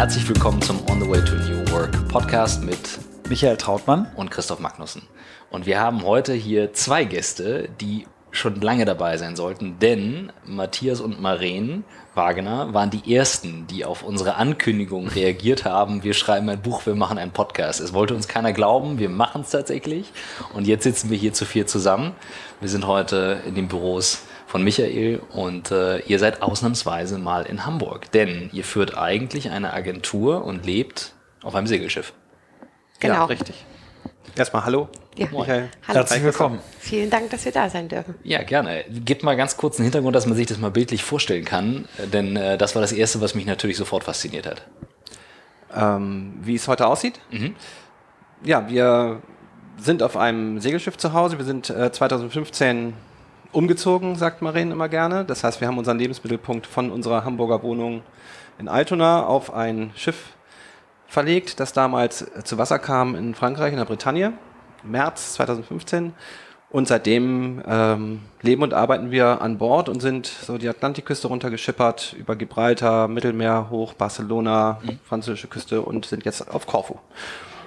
[0.00, 2.78] Herzlich willkommen zum On the Way to New Work Podcast mit
[3.28, 5.02] Michael Trautmann und Christoph Magnussen.
[5.50, 11.02] Und wir haben heute hier zwei Gäste, die schon lange dabei sein sollten, denn Matthias
[11.02, 11.84] und Maren
[12.14, 16.02] Wagner waren die ersten, die auf unsere Ankündigung reagiert haben.
[16.02, 17.78] Wir schreiben ein Buch, wir machen einen Podcast.
[17.78, 20.10] Es wollte uns keiner glauben, wir machen es tatsächlich.
[20.54, 22.12] Und jetzt sitzen wir hier zu vier zusammen.
[22.60, 27.64] Wir sind heute in den Büros von Michael und äh, ihr seid ausnahmsweise mal in
[27.64, 31.14] Hamburg, denn ihr führt eigentlich eine Agentur und lebt
[31.44, 32.12] auf einem Segelschiff.
[32.98, 33.14] Genau.
[33.14, 33.64] Ja, richtig.
[34.34, 34.88] Erstmal hallo.
[35.16, 35.28] Ja.
[35.30, 35.68] Michael.
[35.86, 36.00] Hallo.
[36.00, 36.58] Herzlich willkommen.
[36.80, 38.16] Vielen Dank, dass wir da sein dürfen.
[38.24, 38.84] Ja, gerne.
[38.88, 42.34] Gebt mal ganz kurz einen Hintergrund, dass man sich das mal bildlich vorstellen kann, denn
[42.34, 44.66] äh, das war das Erste, was mich natürlich sofort fasziniert hat.
[45.72, 47.20] Ähm, wie es heute aussieht?
[47.30, 47.54] Mhm.
[48.42, 49.22] Ja, wir
[49.76, 51.38] sind auf einem Segelschiff zu Hause.
[51.38, 52.94] Wir sind äh, 2015
[53.52, 55.24] umgezogen, sagt Maren immer gerne.
[55.24, 58.02] Das heißt, wir haben unseren Lebensmittelpunkt von unserer Hamburger Wohnung
[58.58, 60.34] in Altona auf ein Schiff
[61.06, 64.32] verlegt, das damals zu Wasser kam in Frankreich, in der Bretagne,
[64.84, 66.14] März 2015.
[66.70, 72.14] Und seitdem ähm, leben und arbeiten wir an Bord und sind so die Atlantikküste runtergeschippert,
[72.16, 75.00] über Gibraltar, Mittelmeer hoch, Barcelona, mhm.
[75.04, 76.94] französische Küste und sind jetzt auf Korfu.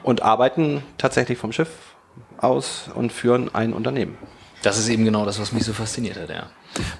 [0.03, 1.95] Und arbeiten tatsächlich vom Schiff
[2.37, 4.17] aus und führen ein Unternehmen.
[4.63, 6.47] Das ist eben genau das, was mich so fasziniert hat, ja.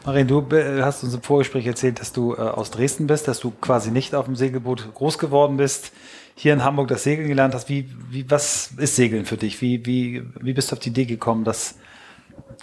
[0.06, 0.46] Marin, du
[0.84, 4.14] hast uns im Vorgespräch erzählt, dass du äh, aus Dresden bist, dass du quasi nicht
[4.14, 5.94] auf dem Segelboot groß geworden bist,
[6.36, 7.70] hier in Hamburg das Segeln gelernt hast.
[7.70, 9.62] Wie, wie, was ist Segeln für dich?
[9.62, 11.76] Wie, wie, wie bist du auf die Idee gekommen, das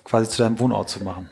[0.05, 1.31] quasi zu deinem Wohnort zu machen?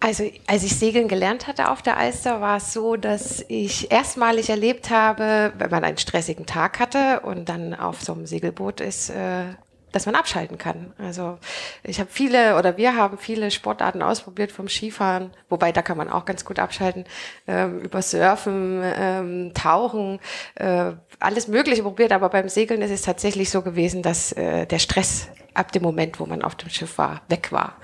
[0.00, 4.50] Also als ich Segeln gelernt hatte auf der Alster, war es so, dass ich erstmalig
[4.50, 9.10] erlebt habe, wenn man einen stressigen Tag hatte und dann auf so einem Segelboot ist,
[9.10, 9.44] äh,
[9.94, 10.92] dass man abschalten kann.
[10.98, 11.38] Also
[11.84, 16.08] ich habe viele oder wir haben viele Sportarten ausprobiert vom Skifahren, wobei da kann man
[16.08, 17.04] auch ganz gut abschalten,
[17.46, 20.18] ähm, über Surfen, ähm, Tauchen,
[20.56, 24.80] äh, alles Mögliche probiert, aber beim Segeln ist es tatsächlich so gewesen, dass äh, der
[24.80, 27.76] Stress ab dem Moment, wo man auf dem Schiff war, weg war.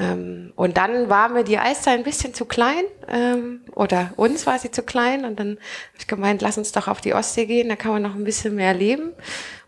[0.00, 4.58] Ähm, und dann war mir die Eiszeit ein bisschen zu klein ähm, oder uns war
[4.58, 7.68] sie zu klein und dann habe ich gemeint, lass uns doch auf die Ostsee gehen,
[7.68, 9.12] da kann man noch ein bisschen mehr leben.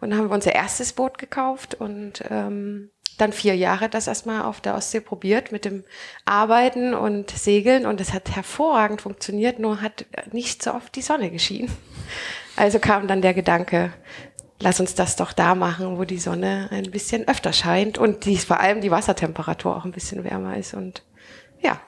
[0.00, 4.42] Und dann haben wir unser erstes Boot gekauft und ähm, dann vier Jahre das erstmal
[4.42, 5.84] auf der Ostsee probiert mit dem
[6.24, 11.30] Arbeiten und Segeln und es hat hervorragend funktioniert, nur hat nicht so oft die Sonne
[11.30, 11.70] geschienen.
[12.56, 13.92] Also kam dann der Gedanke,
[14.62, 18.36] lass uns das doch da machen, wo die Sonne ein bisschen öfter scheint und die,
[18.38, 21.02] vor allem die Wassertemperatur auch ein bisschen wärmer ist und
[21.60, 21.80] ja.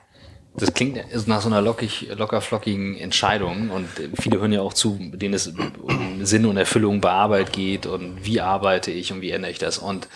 [0.57, 3.89] Das klingt nach so einer lockig, locker flockigen Entscheidung und
[4.21, 8.25] viele hören ja auch zu, denen es um Sinn und Erfüllung bei Arbeit geht und
[8.25, 9.79] wie arbeite ich und wie ändere ich das.
[9.79, 10.07] Und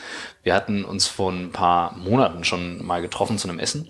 [0.44, 3.88] wir hatten uns vor ein paar Monaten schon mal getroffen zu einem Essen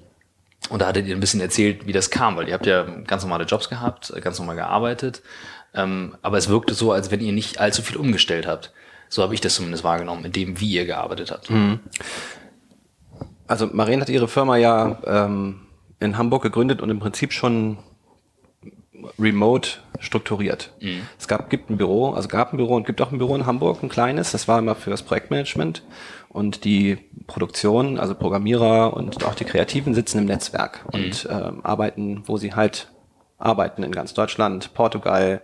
[0.70, 3.22] und da hattet ihr ein bisschen erzählt, wie das kam, weil ihr habt ja ganz
[3.22, 5.22] normale Jobs gehabt, ganz normal gearbeitet
[5.74, 8.72] ähm, aber es wirkte so, als wenn ihr nicht allzu viel umgestellt habt.
[9.08, 11.50] So habe ich das zumindest wahrgenommen, in dem, wie ihr gearbeitet habt.
[11.50, 11.80] Mhm.
[13.46, 15.60] Also Maren hat ihre Firma ja ähm,
[16.00, 17.78] in Hamburg gegründet und im Prinzip schon
[19.18, 19.70] remote
[20.00, 20.72] strukturiert.
[20.80, 21.02] Mhm.
[21.18, 23.46] Es gab, gibt ein Büro, also gab ein Büro und gibt auch ein Büro in
[23.46, 24.32] Hamburg, ein kleines.
[24.32, 25.82] Das war immer für das Projektmanagement
[26.28, 31.00] und die Produktion, also Programmierer und auch die Kreativen sitzen im Netzwerk mhm.
[31.00, 32.88] und ähm, arbeiten, wo sie halt
[33.38, 35.40] arbeiten in ganz Deutschland, Portugal,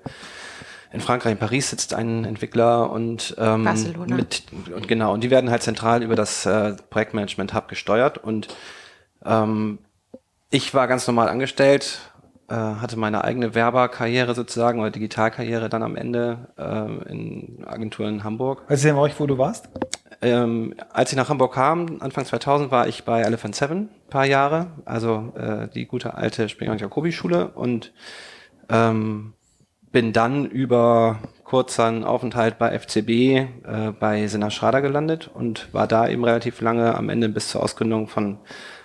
[0.93, 4.17] in Frankreich, in Paris sitzt ein Entwickler und ähm, Barcelona.
[4.17, 4.45] mit
[4.75, 8.49] und genau und die werden halt zentral über das äh, Projektmanagement Hub gesteuert und
[9.25, 9.79] ähm,
[10.51, 12.13] ich war ganz normal angestellt,
[12.49, 18.25] äh, hatte meine eigene Werberkarriere sozusagen oder Digitalkarriere dann am Ende äh, in Agenturen in
[18.25, 18.63] Hamburg.
[18.69, 19.69] Weißt du euch, wo du warst?
[20.25, 24.69] Ähm, als ich nach Hamburg kam, Anfang 2000, war ich bei Elephant Seven paar Jahre,
[24.87, 27.93] also äh, die gute alte Springer und Jacobi Schule und
[28.71, 29.35] ähm,
[29.93, 33.47] bin dann über kurzen Aufenthalt bei FCB äh,
[34.01, 38.09] bei Sina Schrader gelandet und war da eben relativ lange am Ende bis zur Ausgründung
[38.09, 38.39] von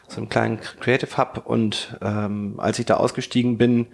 [0.09, 3.87] so einem kleinen Creative Hub und ähm, als ich da ausgestiegen bin,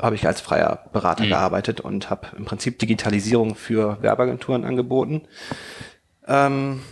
[0.00, 1.30] habe ich als freier Berater mhm.
[1.30, 5.22] gearbeitet und habe im Prinzip Digitalisierung für Werbeagenturen angeboten.
[6.26, 6.82] Ähm,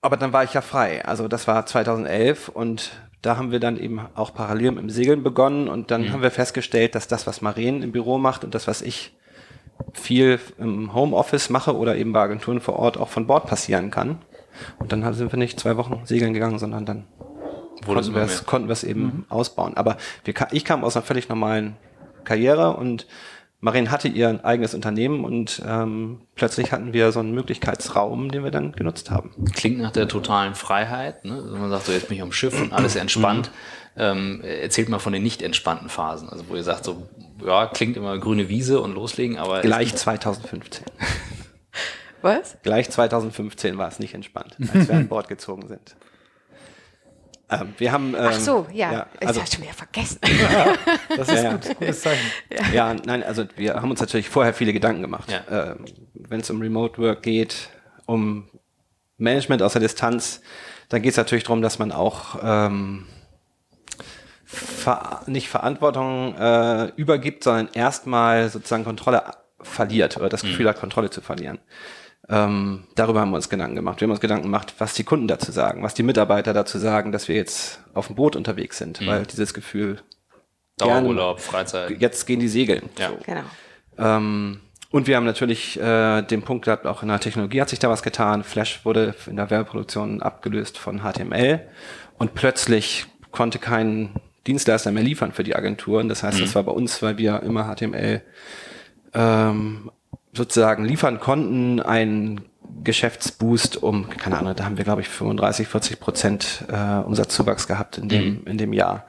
[0.00, 1.04] aber dann war ich ja frei.
[1.04, 2.92] Also das war 2011 und
[3.22, 6.12] da haben wir dann eben auch parallel mit dem Segeln begonnen und dann mhm.
[6.12, 9.16] haben wir festgestellt, dass das, was Maren im Büro macht und das, was ich
[9.92, 14.18] viel im Homeoffice mache oder eben bei Agenturen vor Ort auch von Bord passieren kann.
[14.78, 17.04] Und dann sind wir nicht zwei Wochen segeln gegangen, sondern dann
[17.84, 19.24] konnten wir, es, konnten wir es eben mhm.
[19.28, 19.76] ausbauen.
[19.76, 21.76] Aber wir, ich kam aus einer völlig normalen
[22.24, 23.06] Karriere und
[23.60, 28.50] Marin hatte ihr eigenes Unternehmen und ähm, plötzlich hatten wir so einen Möglichkeitsraum, den wir
[28.50, 29.32] dann genutzt haben.
[29.54, 31.24] Klingt nach der totalen Freiheit.
[31.24, 31.34] Ne?
[31.34, 33.50] Also man sagt so, jetzt bin ich am Schiff und alles entspannt.
[33.94, 34.00] Mhm.
[34.02, 37.08] Ähm, erzählt mal von den nicht entspannten Phasen, also wo ihr sagt, so
[37.44, 39.62] ja, klingt immer grüne Wiese und loslegen, aber.
[39.62, 40.84] Gleich 2015.
[42.22, 42.56] Was?
[42.62, 45.96] Gleich 2015 war es nicht entspannt, als wir an Bord gezogen sind.
[47.48, 48.92] Ähm, wir haben, ähm, Ach so, ja.
[48.92, 50.18] ja ich also, habe schon wieder vergessen.
[51.16, 51.52] Das ist Ja, ja.
[51.52, 52.30] gut, gutes Zeichen.
[52.72, 55.30] ja, nein, also wir haben uns natürlich vorher viele Gedanken gemacht.
[55.30, 55.72] Ja.
[55.72, 55.84] Ähm,
[56.14, 57.68] Wenn es um Remote Work geht,
[58.06, 58.48] um
[59.18, 60.42] Management aus der Distanz,
[60.88, 63.06] dann geht es natürlich darum, dass man auch ähm,
[64.44, 69.22] ver nicht Verantwortung äh, übergibt, sondern erstmal sozusagen Kontrolle
[69.60, 71.58] verliert oder das Gefühl hat, Kontrolle zu verlieren.
[72.28, 74.00] Ähm, darüber haben wir uns Gedanken gemacht.
[74.00, 77.12] Wir haben uns Gedanken gemacht, was die Kunden dazu sagen, was die Mitarbeiter dazu sagen,
[77.12, 80.00] dass wir jetzt auf dem Boot unterwegs sind, weil dieses Gefühl,
[80.76, 82.00] Dauerurlaub, Freizeit.
[82.00, 82.88] jetzt gehen die segeln.
[82.98, 83.10] Ja.
[83.10, 83.18] So.
[83.24, 83.44] genau.
[83.98, 87.78] Ähm, und wir haben natürlich äh, den Punkt gehabt, auch in der Technologie hat sich
[87.78, 88.42] da was getan.
[88.42, 91.60] Flash wurde in der Werbeproduktion abgelöst von HTML
[92.18, 94.10] und plötzlich konnte kein
[94.46, 96.08] Dienstleister mehr liefern für die Agenturen.
[96.08, 98.22] Das heißt, das war bei uns, weil wir immer HTML
[99.12, 99.90] ähm,
[100.36, 102.42] sozusagen liefern konnten, ein
[102.84, 107.98] Geschäftsboost um, keine Ahnung, da haben wir, glaube ich, 35, 40 Prozent äh, Umsatzzuwachs gehabt
[107.98, 109.06] in dem, in dem Jahr.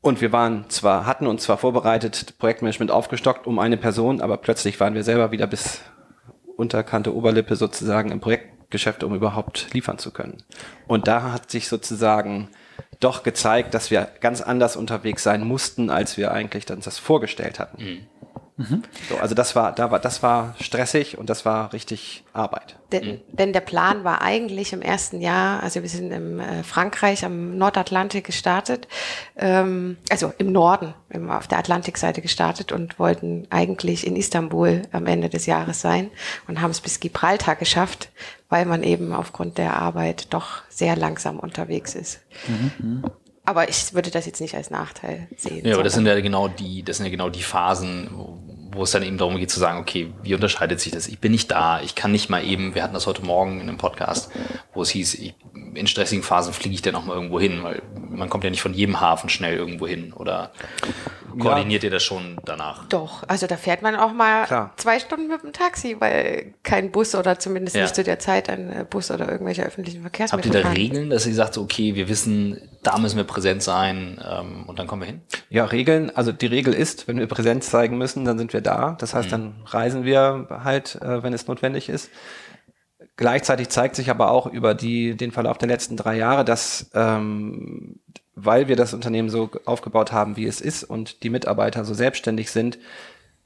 [0.00, 4.78] Und wir waren zwar, hatten uns zwar vorbereitet, Projektmanagement aufgestockt um eine Person, aber plötzlich
[4.78, 5.80] waren wir selber wieder bis
[6.56, 10.42] Unterkante Oberlippe sozusagen im Projektgeschäft, um überhaupt liefern zu können.
[10.86, 12.48] Und da hat sich sozusagen
[13.00, 17.58] doch gezeigt, dass wir ganz anders unterwegs sein mussten, als wir eigentlich dann das vorgestellt
[17.58, 18.06] hatten.
[19.10, 22.78] So, also das war, da war, das war stressig und das war richtig Arbeit.
[22.90, 27.26] Denn, denn der Plan war eigentlich im ersten Jahr, also wir sind im äh, Frankreich
[27.26, 28.88] am Nordatlantik gestartet,
[29.36, 35.06] ähm, also im Norden, im, auf der Atlantikseite gestartet und wollten eigentlich in Istanbul am
[35.06, 36.10] Ende des Jahres sein
[36.48, 38.10] und haben es bis Gibraltar geschafft,
[38.48, 42.20] weil man eben aufgrund der Arbeit doch sehr langsam unterwegs ist.
[43.46, 45.64] Aber ich würde das jetzt nicht als Nachteil sehen.
[45.66, 48.38] Ja, aber das sind ja genau die, das sind ja genau die Phasen, wo,
[48.72, 51.06] wo es dann eben darum geht zu sagen, okay, wie unterscheidet sich das?
[51.08, 53.68] Ich bin nicht da, ich kann nicht mal eben, wir hatten das heute Morgen in
[53.68, 54.30] einem Podcast,
[54.74, 55.34] wo es hieß, ich,
[55.74, 58.60] in stressigen Phasen fliege ich dann auch mal irgendwo hin, weil man kommt ja nicht
[58.62, 60.50] von jedem Hafen schnell irgendwo hin oder
[61.38, 62.86] koordiniert ihr das schon danach?
[62.88, 64.72] Doch, also da fährt man auch mal Klar.
[64.76, 67.82] zwei Stunden mit dem Taxi, weil kein Bus oder zumindest Ja.
[67.82, 70.76] nicht zu der Zeit ein äh, Bus oder irgendwelche öffentlichen Habt Verkehrsmittel ihr da fahren.
[70.76, 74.78] Regeln, dass ihr sagt, so, okay, wir wissen, da müssen wir präsent sein ähm, und
[74.78, 75.22] dann kommen wir hin?
[75.50, 78.96] Ja, Regeln, also die Regel ist, wenn wir Präsenz zeigen müssen, dann sind wir da.
[78.98, 82.10] Das heißt, dann reisen wir halt, äh, wenn es notwendig ist.
[83.16, 88.00] Gleichzeitig zeigt sich aber auch über die, den Verlauf der letzten drei Jahre, dass ähm,
[88.36, 92.50] weil wir das Unternehmen so aufgebaut haben, wie es ist und die Mitarbeiter so selbstständig
[92.50, 92.78] sind,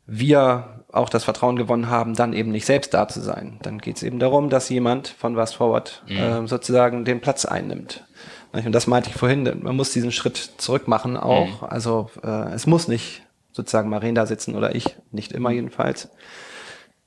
[0.05, 3.61] wir auch das Vertrauen gewonnen haben, dann eben nicht selbst da zu sein.
[3.63, 8.05] Dann geht es eben darum, dass jemand von Fast Forward ähm, sozusagen den Platz einnimmt.
[8.53, 11.63] Und das meinte ich vorhin, man muss diesen Schritt zurück machen auch.
[11.63, 16.09] Also äh, es muss nicht sozusagen Maren da sitzen oder ich, nicht immer jedenfalls.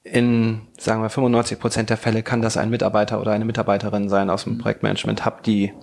[0.04, 4.30] In, sagen wir, 95 Prozent der Fälle kann das ein Mitarbeiter oder eine Mitarbeiterin sein
[4.30, 5.74] aus dem Projektmanagement-Hub, die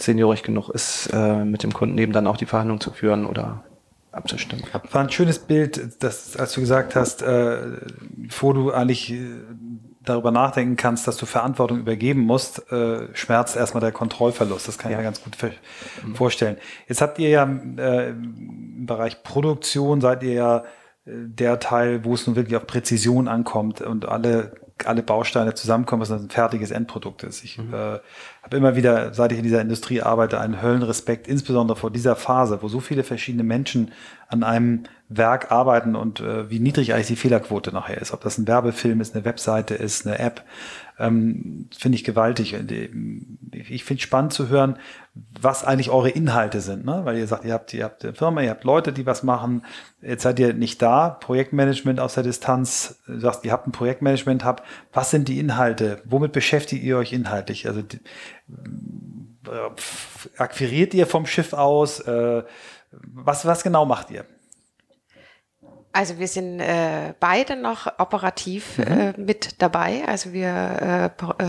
[0.00, 3.62] seniorig genug ist, äh, mit dem Kunden eben dann auch die Verhandlung zu führen oder
[4.10, 4.64] abzustimmen.
[4.90, 7.58] War ein schönes Bild, dass, als du gesagt hast, äh,
[8.16, 9.20] bevor du eigentlich äh,
[10.04, 14.66] darüber nachdenken kannst, dass du Verantwortung übergeben musst, äh, schmerzt erstmal der Kontrollverlust.
[14.68, 15.50] Das kann ich mir ganz gut ver-
[16.14, 16.56] vorstellen.
[16.88, 20.64] Jetzt habt ihr ja äh, im Bereich Produktion, seid ihr ja
[21.04, 24.52] der Teil, wo es nun wirklich auf Präzision ankommt und alle
[24.86, 27.44] alle Bausteine zusammenkommen, was ein fertiges Endprodukt ist.
[27.44, 27.62] Ich äh,
[28.42, 32.62] habe immer wieder, seit ich in dieser Industrie arbeite, einen Höllenrespekt, insbesondere vor dieser Phase,
[32.62, 33.92] wo so viele verschiedene Menschen
[34.28, 38.12] an einem Werk arbeiten und äh, wie niedrig eigentlich die Fehlerquote nachher ist.
[38.12, 40.42] Ob das ein Werbefilm ist, eine Webseite ist, eine App,
[40.98, 42.56] ähm, finde ich gewaltig.
[43.52, 44.78] Ich finde spannend zu hören,
[45.40, 47.02] was eigentlich eure Inhalte sind, ne?
[47.04, 49.64] Weil ihr sagt, ihr habt, ihr habt eine Firma, ihr habt Leute, die was machen.
[50.00, 51.10] Jetzt seid ihr nicht da.
[51.10, 53.00] Projektmanagement aus der Distanz.
[53.06, 54.64] Du sagst, ihr habt ein Projektmanagement, habt.
[54.92, 56.00] Was sind die Inhalte?
[56.04, 57.66] Womit beschäftigt ihr euch inhaltlich?
[57.66, 57.98] Also die,
[59.46, 62.00] äh, akquiriert ihr vom Schiff aus?
[62.00, 62.42] Äh,
[62.90, 64.24] was, was genau macht ihr?
[65.92, 70.02] Also wir sind äh, beide noch operativ äh, mit dabei.
[70.06, 71.04] Also wir äh,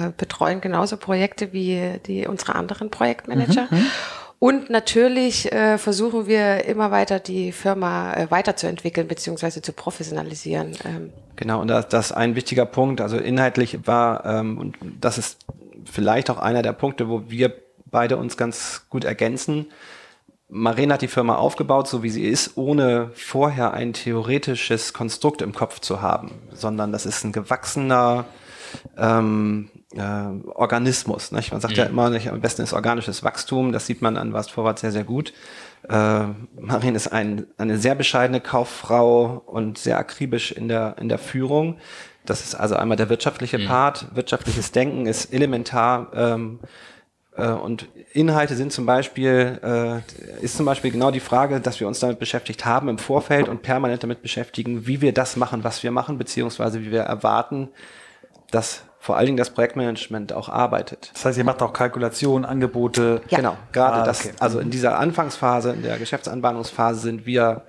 [0.07, 3.67] äh, betreuen genauso Projekte wie die unsere anderen Projektmanager.
[4.39, 10.75] Und natürlich äh, versuchen wir immer weiter die Firma äh, weiterzuentwickeln beziehungsweise zu professionalisieren.
[10.83, 13.01] Ähm, Genau, und das, das ist ein wichtiger Punkt.
[13.01, 15.39] Also inhaltlich war, ähm, und das ist
[15.85, 17.53] vielleicht auch einer der Punkte, wo wir
[17.85, 19.67] beide uns ganz gut ergänzen.
[20.55, 25.51] Maren hat die Firma aufgebaut, so wie sie ist, ohne vorher ein theoretisches Konstrukt im
[25.51, 28.25] Kopf zu haben, sondern das ist ein gewachsener,
[28.97, 31.31] ähm, äh, Organismus.
[31.31, 31.51] Nicht?
[31.51, 31.79] Man sagt mhm.
[31.79, 33.71] ja immer, nicht, am besten ist organisches Wachstum.
[33.71, 35.33] Das sieht man an Wast Vorwärts sehr, sehr gut.
[35.89, 36.25] Äh,
[36.59, 41.77] Marin ist ein, eine sehr bescheidene Kauffrau und sehr akribisch in der, in der Führung.
[42.25, 43.67] Das ist also einmal der wirtschaftliche mhm.
[43.67, 44.15] Part.
[44.15, 46.11] Wirtschaftliches Denken ist elementar.
[46.13, 46.67] Ähm, äh,
[47.41, 51.99] und Inhalte sind zum Beispiel, äh, ist zum Beispiel genau die Frage, dass wir uns
[51.99, 55.91] damit beschäftigt haben im Vorfeld und permanent damit beschäftigen, wie wir das machen, was wir
[55.91, 57.69] machen, beziehungsweise wie wir erwarten,
[58.51, 61.09] dass vor allen Dingen das Projektmanagement auch arbeitet.
[61.13, 63.21] Das heißt, ihr macht auch Kalkulationen, Angebote.
[63.27, 63.37] Ja.
[63.37, 67.63] Genau, gerade ah, das, also in dieser Anfangsphase, in der Geschäftsanbahnungsphase sind wir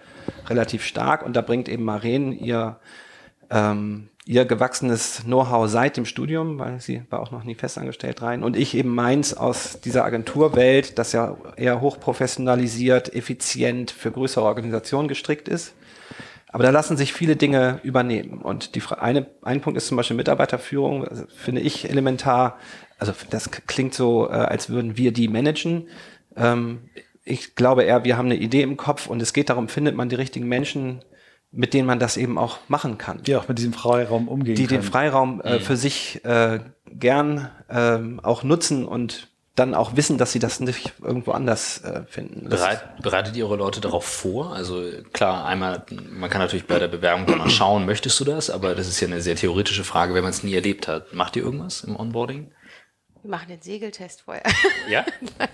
[0.47, 2.77] relativ stark und da bringt eben Maren ihr
[3.51, 8.43] ähm, ihr gewachsenes Know-how seit dem Studium, weil sie war auch noch nie festangestellt rein
[8.43, 15.09] und ich eben meins aus dieser Agenturwelt, das ja eher hochprofessionalisiert, effizient für größere Organisationen
[15.09, 15.75] gestrickt ist.
[16.49, 18.39] Aber da lassen sich viele Dinge übernehmen.
[18.41, 21.05] Und die eine, ein Punkt ist zum Beispiel Mitarbeiterführung,
[21.37, 22.59] finde ich elementar.
[22.97, 25.89] Also das klingt so, äh, als würden wir die managen.
[26.37, 26.91] Ähm,
[27.25, 30.09] ich glaube eher, wir haben eine Idee im Kopf und es geht darum, findet man
[30.09, 31.01] die richtigen Menschen,
[31.55, 33.23] mit denen man das eben auch machen kann.
[33.23, 34.83] Die auch mit diesem Freiraum umgehen Die können.
[34.83, 35.61] den Freiraum äh, mhm.
[35.61, 40.95] für sich äh, gern äh, auch nutzen und dann auch wissen, dass sie das nicht
[41.01, 42.49] irgendwo anders äh, finden.
[42.49, 44.53] Bereit, bereitet ihr eure Leute darauf vor?
[44.53, 44.83] Also
[45.13, 48.51] klar, einmal, man kann natürlich bei der Bewerbung mal schauen, möchtest du das?
[48.51, 51.15] Aber das ist ja eine sehr theoretische Frage, wenn man es nie erlebt hat.
[51.15, 52.51] Macht ihr irgendwas im Onboarding?
[53.25, 54.43] Wir machen den Segeltest vorher.
[54.87, 55.03] Ja?
[55.39, 55.49] Nein,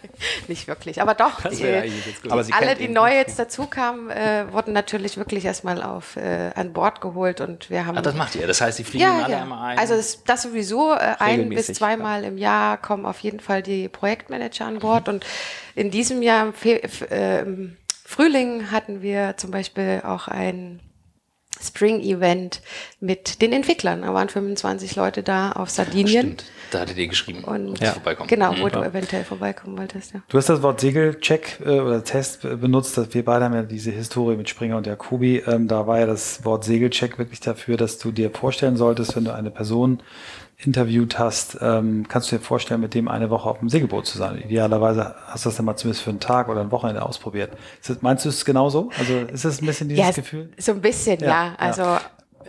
[0.49, 1.01] nicht wirklich.
[1.01, 1.93] Aber doch, die,
[2.29, 6.51] aber Sie alle, die neu jetzt dazu kamen, äh, wurden natürlich wirklich erstmal auf äh,
[6.57, 7.97] an Bord geholt und wir haben.
[7.97, 8.49] Ach, das macht ihr.
[8.49, 9.43] Das heißt, Sie fliegen ja, alle ja.
[9.43, 9.79] einmal ein.
[9.79, 13.89] Also das, das sowieso äh, ein bis zweimal im Jahr kommen auf jeden Fall die
[13.89, 15.15] Projektmanager an Bord mhm.
[15.15, 15.27] und
[15.77, 20.81] in diesem Jahr im, Fe äh, im Frühling hatten wir zum Beispiel auch ein
[21.61, 22.61] Spring-Event
[23.01, 24.03] mit den Entwicklern.
[24.03, 26.09] Da waren 25 Leute da auf Sardinien.
[26.09, 26.45] Stimmt.
[26.71, 27.93] Da hattet ihr geschrieben, und ja.
[27.93, 28.29] vorbeikommen.
[28.29, 28.71] Genau, wo mhm.
[28.71, 30.23] du eventuell vorbeikommen wolltest, ja.
[30.29, 32.97] Du hast das Wort Segelcheck äh, oder Test benutzt.
[32.97, 35.43] Dass wir beide haben ja diese Historie mit Springer und Jacobi.
[35.47, 39.25] Ähm, da war ja das Wort Segelcheck wirklich dafür, dass du dir vorstellen solltest, wenn
[39.25, 40.01] du eine Person
[40.65, 44.19] interviewt hast, ähm, kannst du dir vorstellen, mit dem eine Woche auf dem Segelboot zu
[44.19, 44.39] sein.
[44.39, 47.53] Idealerweise hast du das dann mal zumindest für einen Tag oder ein Wochenende ausprobiert.
[47.87, 48.91] Das, meinst du es genauso?
[48.99, 50.51] Also ist das ein bisschen dieses ja, Gefühl?
[50.59, 51.27] So ein bisschen, ja.
[51.27, 51.55] ja.
[51.57, 52.01] Also ja.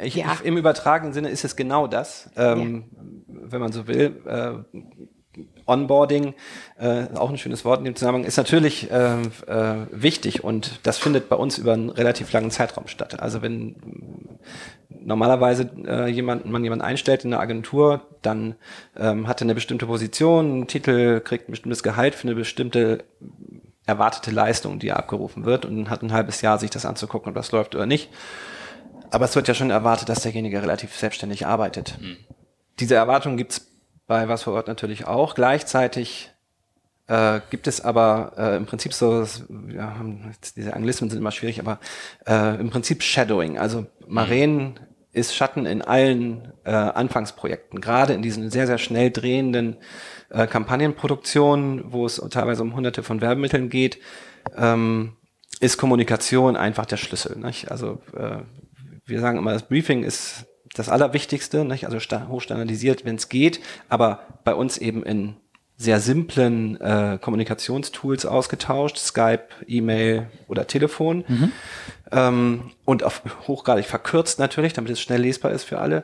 [0.01, 0.37] Ich, ja.
[0.43, 2.85] Im übertragenen Sinne ist es genau das, ähm,
[3.27, 4.21] wenn man so will.
[4.25, 4.77] Äh,
[5.65, 6.33] Onboarding,
[6.79, 10.97] äh, auch ein schönes Wort in dem Zusammenhang, ist natürlich äh, äh, wichtig und das
[10.97, 13.19] findet bei uns über einen relativ langen Zeitraum statt.
[13.19, 13.75] Also wenn
[14.89, 18.55] normalerweise äh, jemand, man jemanden einstellt in eine Agentur, dann
[18.97, 23.03] ähm, hat er eine bestimmte Position, einen Titel, kriegt ein bestimmtes Gehalt für eine bestimmte
[23.85, 27.51] erwartete Leistung, die abgerufen wird und hat ein halbes Jahr sich das anzugucken, ob das
[27.51, 28.09] läuft oder nicht.
[29.09, 31.97] Aber es wird ja schon erwartet, dass derjenige relativ selbstständig arbeitet.
[31.99, 32.17] Mhm.
[32.79, 33.70] Diese Erwartung gibt's
[34.11, 35.35] bei Was vor Ort natürlich auch.
[35.35, 36.31] Gleichzeitig
[37.07, 39.25] äh, gibt es aber äh, im Prinzip so,
[39.69, 39.95] ja,
[40.57, 41.79] diese Anglismen sind immer schwierig, aber
[42.27, 43.57] äh, im Prinzip Shadowing.
[43.57, 44.73] Also Maren mhm.
[45.13, 49.77] ist Schatten in allen äh, Anfangsprojekten, gerade in diesen sehr, sehr schnell drehenden
[50.29, 53.97] äh, Kampagnenproduktionen, wo es teilweise um hunderte von Werbemitteln geht,
[54.57, 55.15] ähm,
[55.61, 57.37] ist Kommunikation einfach der Schlüssel.
[57.37, 57.71] Nicht?
[57.71, 58.39] Also äh,
[59.05, 61.85] wir sagen immer, das Briefing ist das Allerwichtigste, nicht?
[61.85, 61.97] also
[62.29, 63.59] hochstandardisiert, wenn es geht,
[63.89, 65.35] aber bei uns eben in
[65.77, 71.23] sehr simplen äh, Kommunikationstools ausgetauscht, Skype, E-Mail oder Telefon.
[71.27, 71.51] Mhm.
[72.11, 76.03] Ähm, und auf hochgradig verkürzt natürlich, damit es schnell lesbar ist für alle.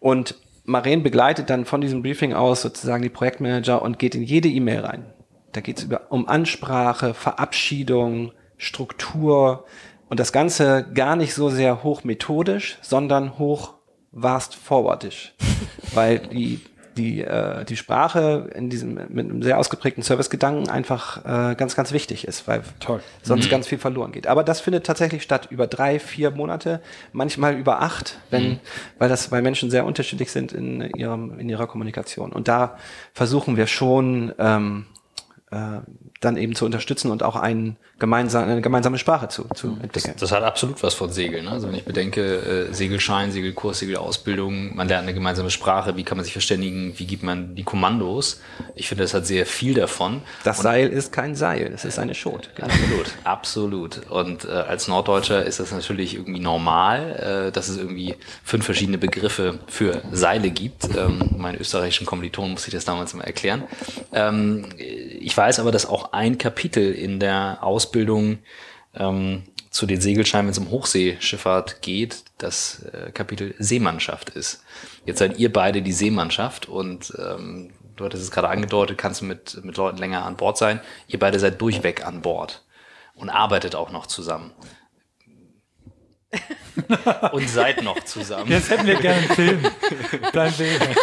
[0.00, 4.48] Und Maren begleitet dann von diesem Briefing aus sozusagen die Projektmanager und geht in jede
[4.48, 5.04] E-Mail rein.
[5.52, 9.66] Da geht es um Ansprache, Verabschiedung, Struktur
[10.08, 13.74] und das Ganze gar nicht so sehr hochmethodisch, sondern hoch
[14.18, 15.34] fast forwardisch,
[15.94, 16.60] weil die
[16.96, 21.92] die, äh, die Sprache in diesem mit einem sehr ausgeprägten Servicegedanken einfach äh, ganz, ganz
[21.92, 23.00] wichtig ist, weil Toll.
[23.22, 23.50] sonst mhm.
[23.50, 24.26] ganz viel verloren geht.
[24.26, 26.80] Aber das findet tatsächlich statt über drei, vier Monate,
[27.12, 28.60] manchmal über acht, wenn, mhm.
[28.98, 32.32] weil das, weil Menschen sehr unterschiedlich sind in ihrem, in ihrer Kommunikation.
[32.32, 32.76] Und da
[33.14, 34.86] versuchen wir schon ähm,
[35.50, 35.80] äh,
[36.20, 40.14] dann eben zu unterstützen und auch einen gemeinsam, eine gemeinsame Sprache zu, zu entwickeln.
[40.18, 41.44] Das, das, hat absolut was von Segeln.
[41.44, 41.52] Ne?
[41.52, 46.16] Also wenn ich bedenke, äh, Segelschein, Segelkurs, Segelausbildung, man lernt eine gemeinsame Sprache, wie kann
[46.16, 48.40] man sich verständigen, wie gibt man die Kommandos.
[48.74, 50.22] Ich finde, das hat sehr viel davon.
[50.42, 52.50] Das und Seil ist kein Seil, es ist eine Schot.
[52.60, 54.10] Absolut, absolut.
[54.10, 58.98] Und äh, als Norddeutscher ist das natürlich irgendwie normal, äh, dass es irgendwie fünf verschiedene
[58.98, 60.88] Begriffe für Seile gibt.
[60.96, 63.62] Ähm, meinen österreichischen Kommilitonen muss ich das damals immer erklären.
[64.12, 67.91] Ähm, ich weiß aber, dass auch ein Kapitel in der Ausbildung
[68.94, 74.62] ähm, zu den Segelscheinen, wenn es um Hochseeschifffahrt geht, das äh, Kapitel Seemannschaft ist.
[75.06, 79.24] Jetzt seid ihr beide die Seemannschaft und ähm, du hattest es gerade angedeutet, kannst du
[79.24, 80.80] mit, mit Leuten länger an Bord sein.
[81.08, 82.64] Ihr beide seid durchweg an Bord
[83.14, 84.52] und arbeitet auch noch zusammen.
[87.32, 88.50] und seid noch zusammen.
[88.50, 89.66] Jetzt hätten wir gerne einen Film.
[90.32, 90.80] Dein Weg.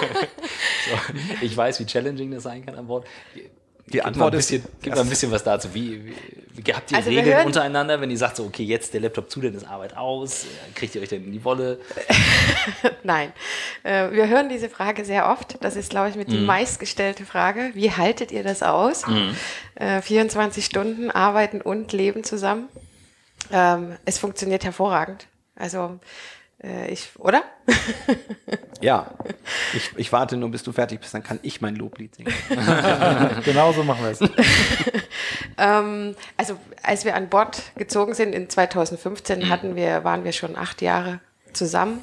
[0.90, 3.06] So, ich weiß, wie challenging das sein kann an Bord.
[3.92, 5.74] Die Antwort ist, bisschen, gib mal ein bisschen was dazu.
[5.74, 6.16] Wie, wie,
[6.66, 9.30] wie habt ihr Also Regeln hören- untereinander, wenn ihr sagt, so, okay, jetzt der Laptop
[9.32, 11.80] zu, dann ist Arbeit aus, kriegt ihr euch denn in die Wolle?
[13.04, 13.32] Nein,
[13.84, 15.58] äh, wir hören diese Frage sehr oft.
[15.64, 17.72] Das ist, glaube ich, mit die meistgestellte Frage.
[17.74, 19.04] Wie haltet ihr das aus?
[19.76, 22.70] Äh, 24 Stunden arbeiten und leben zusammen.
[23.52, 25.28] Ähm, es funktioniert hervorragend.
[25.56, 26.00] Also
[26.64, 27.44] äh, ich, oder?
[28.82, 29.12] ja.
[29.74, 32.34] Ich, ich warte nur, bis du fertig bist, dann kann ich mein Loblied singen.
[33.46, 34.20] Genau so machen wir es.
[35.58, 40.56] Ähm, also als wir an Bord gezogen sind in 2015 hatten wir, waren wir schon
[40.56, 41.20] acht Jahre
[41.52, 42.02] zusammen.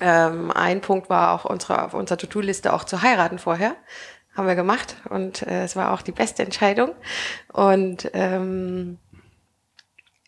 [0.00, 3.74] Ähm, ein Punkt war auch unsere, auf unserer To-Do-Liste auch zu heiraten vorher.
[4.36, 6.92] Haben wir gemacht und äh, es war auch die beste Entscheidung.
[7.52, 8.98] Und ähm,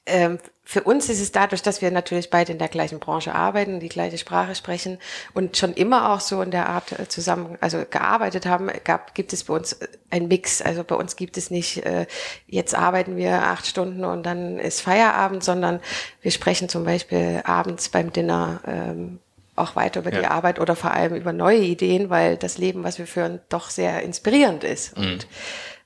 [0.07, 0.39] ähm,
[0.71, 3.89] für uns ist es dadurch, dass wir natürlich beide in der gleichen Branche arbeiten, die
[3.89, 4.99] gleiche Sprache sprechen
[5.33, 9.33] und schon immer auch so in der Art äh, zusammen, also gearbeitet haben, gab, gibt
[9.33, 10.61] es bei uns äh, ein Mix.
[10.61, 12.05] Also bei uns gibt es nicht, äh,
[12.47, 15.81] jetzt arbeiten wir acht Stunden und dann ist Feierabend, sondern
[16.21, 19.21] wir sprechen zum Beispiel abends beim Dinner ähm,
[19.57, 20.33] auch weiter über die Ja.
[20.33, 24.03] Arbeit oder vor allem über neue Ideen, weil das Leben, was wir führen, doch sehr
[24.03, 25.29] inspirierend ist und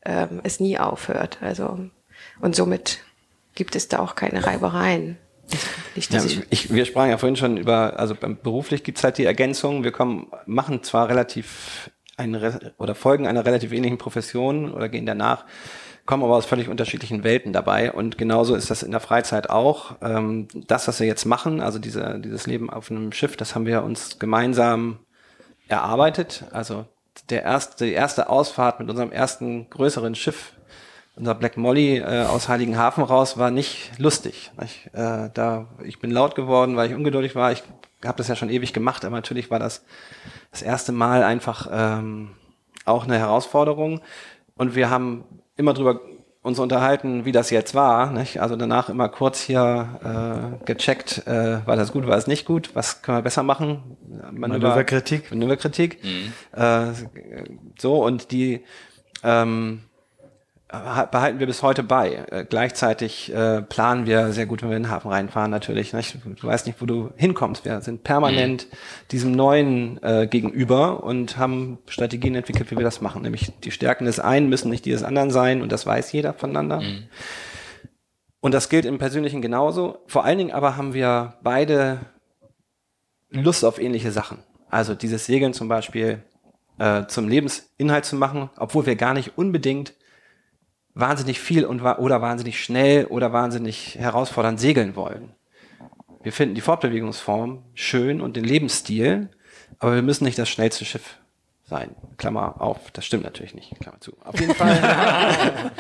[0.05, 1.39] ähm, es nie aufhört.
[1.41, 1.79] Also
[2.41, 2.99] und somit
[3.54, 5.18] gibt es da auch keine Reibereien.
[5.94, 9.85] Nicht, Ja, ich, wir sprachen ja vorhin schon über, also beruflich gibt's halt die Ergänzung.
[9.85, 15.44] Wir kommen, machen zwar relativ eine, oder folgen einer relativ ähnlichen Profession oder gehen danach,
[16.06, 17.92] kommen aber aus völlig unterschiedlichen Welten dabei.
[17.92, 19.97] Und genauso ist das in der Freizeit auch.
[20.00, 23.66] Ähm, das, was wir jetzt machen, also diese, dieses Leben auf einem Schiff, das haben
[23.66, 25.00] wir uns gemeinsam
[25.68, 26.44] erarbeitet.
[26.52, 26.87] Also
[27.30, 30.54] der erste, die erste Ausfahrt mit unserem ersten größeren Schiff,
[31.16, 34.50] unser Black Molly äh, aus Heiligenhafen raus, war nicht lustig.
[34.65, 37.52] Ich, äh, da, ich bin laut geworden, weil ich ungeduldig war.
[37.52, 37.63] Ich
[38.04, 39.84] habe das ja schon ewig gemacht, aber natürlich war das
[40.50, 42.30] das erste Mal einfach ähm,
[42.84, 44.00] auch eine Herausforderung.
[44.56, 45.25] Und wir haben
[45.56, 46.00] immer drüber
[46.43, 48.10] uns unterhalten, wie das jetzt war.
[48.10, 48.41] Nicht?
[48.41, 52.71] Also danach immer kurz hier äh, gecheckt, äh, war das gut, war es nicht gut,
[52.75, 53.97] was können wir besser machen?
[54.32, 55.30] Manöverkritik.
[55.30, 56.02] Manöverkritik.
[56.52, 56.87] Äh,
[57.78, 58.65] so und die
[59.23, 59.82] ähm,
[60.73, 62.25] behalten wir bis heute bei.
[62.30, 65.93] Äh, gleichzeitig äh, planen wir sehr gut, wenn wir in den Hafen reinfahren, natürlich.
[65.93, 66.17] Nicht?
[66.25, 67.65] Du weißt nicht, wo du hinkommst.
[67.65, 68.67] Wir sind permanent
[69.11, 73.23] diesem Neuen äh, gegenüber und haben Strategien entwickelt, wie wir das machen.
[73.23, 76.32] Nämlich die Stärken des einen müssen nicht die des anderen sein und das weiß jeder
[76.32, 76.82] voneinander.
[78.41, 79.99] Und das gilt im Persönlichen genauso.
[80.06, 82.00] Vor allen Dingen aber haben wir beide
[83.30, 84.39] Lust auf ähnliche Sachen.
[84.71, 86.23] Also dieses Segeln zum Beispiel
[86.78, 89.95] äh, zum Lebensinhalt zu machen, obwohl wir gar nicht unbedingt
[90.95, 95.33] wahnsinnig viel und oder wahnsinnig schnell oder wahnsinnig herausfordernd segeln wollen.
[96.23, 99.28] Wir finden die Fortbewegungsform schön und den Lebensstil,
[99.78, 101.19] aber wir müssen nicht das schnellste Schiff
[101.73, 101.97] sein.
[102.19, 103.75] Klammer auf, das stimmt natürlich nicht.
[103.81, 104.13] Klammer zu.
[104.25, 104.78] Auf jeden Fall,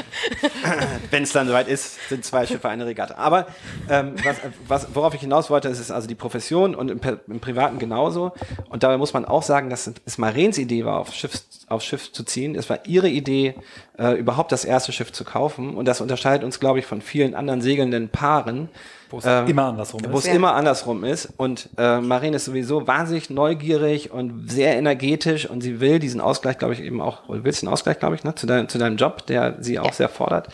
[1.10, 3.16] wenn es dann soweit ist, sind zwei Schiffe eine Regatta.
[3.16, 3.46] Aber
[3.90, 7.40] ähm, was, was, worauf ich hinaus wollte, ist, ist also die Profession und im, im
[7.40, 8.32] Privaten genauso.
[8.70, 12.10] Und dabei muss man auch sagen, dass es Marens Idee war, aufs Schiff, aufs Schiff
[12.10, 12.54] zu ziehen.
[12.54, 13.54] Es war ihre Idee,
[13.98, 15.74] äh, überhaupt das erste Schiff zu kaufen.
[15.76, 18.68] Und das unterscheidet uns, glaube ich, von vielen anderen segelnden Paaren.
[19.10, 20.26] Wo es Ähm, immer andersrum Wo ist.
[20.26, 21.28] es immer andersrum ist.
[21.36, 26.56] Und äh, Marine ist sowieso wahnsinnig neugierig und sehr energetisch und sie will diesen Ausgleich,
[26.58, 28.96] glaube ich, eben auch, oder willst den Ausgleich, glaube ich, ne, zu, dein, zu deinem
[28.96, 29.92] Job, der sie auch Ja.
[29.92, 30.48] sehr fordert,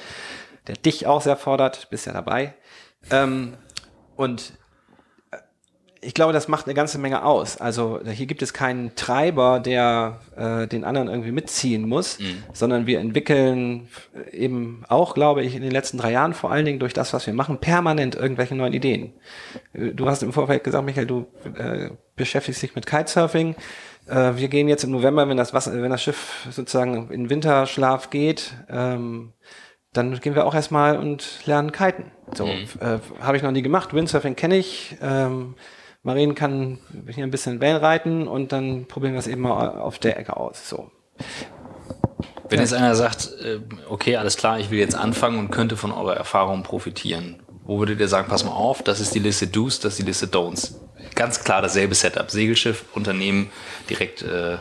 [0.67, 2.55] der dich auch sehr fordert, bist ja dabei.
[3.13, 3.55] Ähm,
[4.17, 4.55] und äh,
[6.01, 7.57] ich glaube, das macht eine ganze Menge aus.
[7.57, 12.19] Also hier gibt es keinen Treiber, der äh, den anderen irgendwie mitziehen muss,
[12.53, 16.65] sondern wir entwickeln äh, eben auch, glaube ich, in den letzten drei Jahren vor allen
[16.65, 19.13] Dingen durch das, was wir machen, permanent irgendwelche neuen Ideen.
[19.73, 23.57] Äh, Du hast im Vorfeld gesagt, Michael, du äh, beschäftigst dich mit Kitesurfing.
[24.07, 28.11] Äh, wir gehen jetzt im November, wenn das, Wasser, wenn das Schiff sozusagen in Winterschlaf
[28.11, 29.33] geht, ähm,
[29.93, 32.13] dann gehen wir auch erstmal und lernen kiten.
[32.35, 33.95] So, äh, habe ich noch nie gemacht.
[33.95, 34.97] Windsurfing kenne ich.
[35.03, 35.55] Ähm,
[36.09, 36.79] Marien kann
[37.15, 40.39] hier ein bisschen Wellen reiten und dann probieren wir es eben mal auf der Ecke
[40.39, 40.67] aus.
[40.67, 40.91] So.
[42.49, 45.93] Wenn jetzt einer sagt, äh, okay, alles klar, ich will jetzt anfangen und könnte von
[45.93, 49.81] eurer Erfahrung profitieren, wo würdet ihr sagen, pass mal auf, das ist die Liste Do's,
[49.81, 50.77] das ist die Liste Don'ts.
[51.15, 52.31] Ganz klar dasselbe Setup.
[52.31, 53.51] Segelschiff, Unternehmen,
[53.91, 54.57] direkt äh,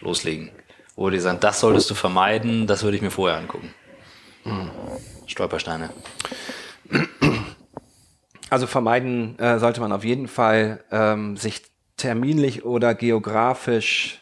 [0.00, 0.50] loslegen.
[0.96, 3.74] Wo würdet ihr sagen, das solltest du vermeiden, das würde ich mir vorher angucken.
[5.26, 5.88] Stolpersteine.
[8.50, 11.62] Also vermeiden äh, sollte man auf jeden Fall, ähm, sich
[11.96, 14.20] terminlich oder geografisch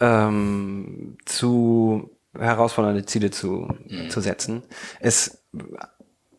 [0.00, 4.08] ähm, zu herausfordernde Ziele zu, mhm.
[4.08, 4.62] zu setzen.
[5.00, 5.44] Es,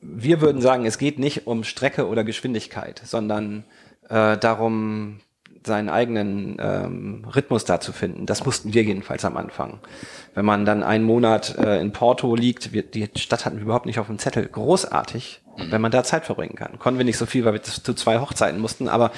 [0.02, 3.66] wir würden sagen, es geht nicht um Strecke oder Geschwindigkeit, sondern
[4.10, 5.20] äh, darum,
[5.66, 8.26] seinen eigenen ähm, Rhythmus da zu finden.
[8.26, 9.80] Das mussten wir jedenfalls am Anfang.
[10.34, 13.86] Wenn man dann einen Monat äh, in Porto liegt, wir, die Stadt hatten wir überhaupt
[13.86, 14.48] nicht auf dem Zettel.
[14.48, 15.72] Großartig, mhm.
[15.72, 16.80] wenn man da Zeit verbringen kann.
[16.80, 19.12] Konnten wir nicht so viel, weil wir zu zwei Hochzeiten mussten, aber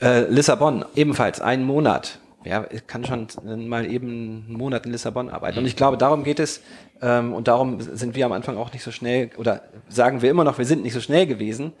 [0.00, 2.20] äh, Lissabon ebenfalls einen Monat.
[2.44, 3.28] Ja, ich kann schon
[3.68, 5.58] mal eben einen Monat in Lissabon arbeiten.
[5.58, 6.60] Und ich glaube, darum geht es.
[7.00, 10.44] Ähm, und darum sind wir am Anfang auch nicht so schnell, oder sagen wir immer
[10.44, 11.72] noch, wir sind nicht so schnell gewesen,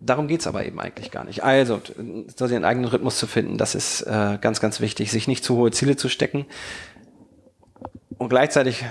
[0.00, 1.42] Darum geht's aber eben eigentlich gar nicht.
[1.42, 1.80] Also,
[2.36, 5.56] so den eigenen Rhythmus zu finden, das ist äh, ganz, ganz wichtig, sich nicht zu
[5.56, 6.46] hohe Ziele zu stecken.
[8.16, 8.84] Und gleichzeitig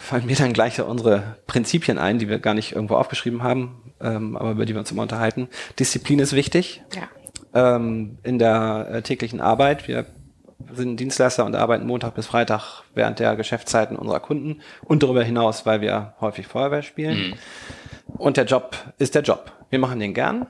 [0.00, 4.36] fallen mir dann gleich unsere Prinzipien ein, die wir gar nicht irgendwo aufgeschrieben haben, ähm,
[4.36, 5.48] aber über die wir uns immer unterhalten.
[5.78, 6.82] Disziplin ist wichtig.
[6.94, 7.08] Ja.
[7.76, 9.88] Ähm, in der äh, täglichen Arbeit.
[9.88, 10.06] Wir
[10.72, 15.66] sind Dienstleister und arbeiten Montag bis Freitag während der Geschäftszeiten unserer Kunden und darüber hinaus,
[15.66, 17.30] weil wir häufig Feuerwehr spielen.
[17.30, 17.34] Mhm.
[18.18, 19.52] Und der Job ist der Job.
[19.70, 20.46] Wir machen den gern,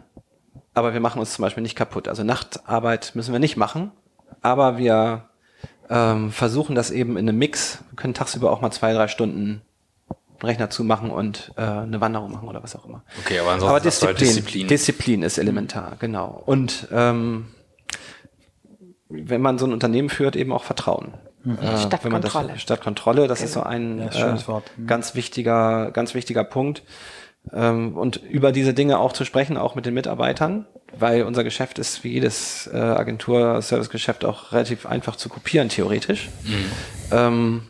[0.74, 2.08] aber wir machen uns zum Beispiel nicht kaputt.
[2.08, 3.90] Also Nachtarbeit müssen wir nicht machen,
[4.42, 5.28] aber wir
[5.88, 7.78] ähm, versuchen das eben in einem Mix.
[7.90, 9.62] Wir können tagsüber auch mal zwei, drei Stunden
[10.42, 13.02] Rechner zumachen und äh, eine Wanderung machen oder was auch immer.
[13.24, 14.68] Okay, aber ansonsten aber Disziplin, Disziplin.
[14.68, 16.42] Disziplin ist elementar, genau.
[16.44, 17.46] Und ähm,
[19.08, 21.14] wenn man so ein Unternehmen führt, eben auch Vertrauen.
[21.44, 21.58] Mhm.
[21.58, 22.48] Äh, Stadtkontrolle.
[22.48, 23.46] Das, Stadtkontrolle, das genau.
[23.46, 24.86] ist so ein ja, äh, mhm.
[24.86, 26.82] ganz wichtiger, ganz wichtiger Punkt
[27.50, 30.66] und über diese Dinge auch zu sprechen, auch mit den Mitarbeitern,
[30.98, 36.30] weil unser Geschäft ist wie jedes äh, Agentur-Service-Geschäft auch relativ einfach zu kopieren, theoretisch.
[36.44, 36.70] Mhm.
[37.12, 37.62] Ähm,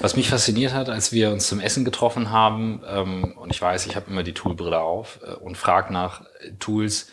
[0.00, 3.86] was mich fasziniert hat, als wir uns zum Essen getroffen haben, ähm, und ich weiß,
[3.86, 6.22] ich habe immer die Toolbrille auf äh, und frage nach
[6.58, 7.10] Tools,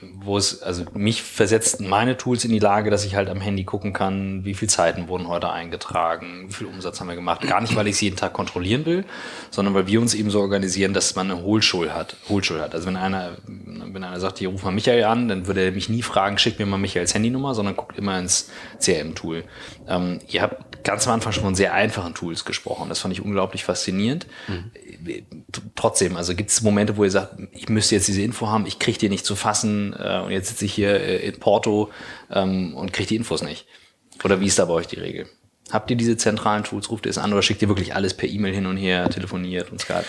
[0.00, 3.64] wo es, also mich versetzt meine Tools in die Lage, dass ich halt am Handy
[3.64, 7.40] gucken kann, wie viel Zeiten wurden heute eingetragen, wie viel Umsatz haben wir gemacht.
[7.42, 9.04] Gar nicht, weil ich es jeden Tag kontrollieren will,
[9.50, 12.16] sondern weil wir uns eben so organisieren, dass man eine Hohlschuld hat.
[12.28, 12.72] Hohlschuld hat.
[12.72, 15.88] Also wenn einer, wenn einer sagt, hier ruf mal Michael an, dann würde er mich
[15.88, 19.42] nie fragen, schick mir mal Michaels Handynummer, sondern guckt immer ins CRM-Tool.
[19.88, 22.88] Ähm, ihr habt ganz am Anfang schon von sehr einfachen Tools gesprochen.
[22.88, 24.28] Das fand ich unglaublich faszinierend.
[24.46, 24.70] Mhm
[25.74, 28.78] trotzdem, also gibt es Momente, wo ihr sagt, ich müsste jetzt diese Info haben, ich
[28.78, 31.90] kriege die nicht zu fassen äh, und jetzt sitze ich hier äh, in Porto
[32.30, 33.66] ähm, und kriege die Infos nicht.
[34.22, 35.26] Oder wie ist da bei euch die Regel?
[35.70, 38.28] Habt ihr diese zentralen Tools, ruft ihr es an oder schickt ihr wirklich alles per
[38.28, 40.04] E-Mail hin und her, telefoniert und Skype?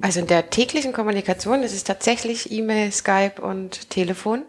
[0.00, 4.44] Also in der täglichen Kommunikation ist es tatsächlich E-Mail, Skype und Telefon.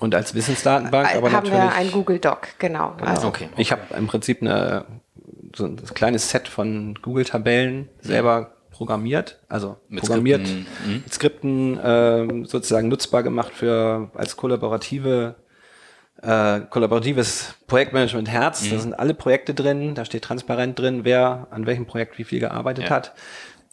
[0.00, 1.52] Und als Wissensdatenbank äh, aber haben natürlich.
[1.52, 2.94] wir ein Google Doc, genau.
[2.96, 3.10] genau.
[3.10, 3.48] Also okay.
[3.56, 4.86] Ich habe im Prinzip eine,
[5.54, 10.94] so ein kleines Set von Google-Tabellen selber programmiert, also mit programmiert, Skripten, mhm.
[11.04, 15.36] mit Skripten äh, sozusagen nutzbar gemacht für als kollaborative
[16.20, 18.64] äh, kollaboratives Projektmanagement Herz.
[18.64, 18.70] Mhm.
[18.70, 22.40] Da sind alle Projekte drin, da steht transparent drin, wer an welchem Projekt wie viel
[22.40, 22.90] gearbeitet ja.
[22.90, 23.14] hat.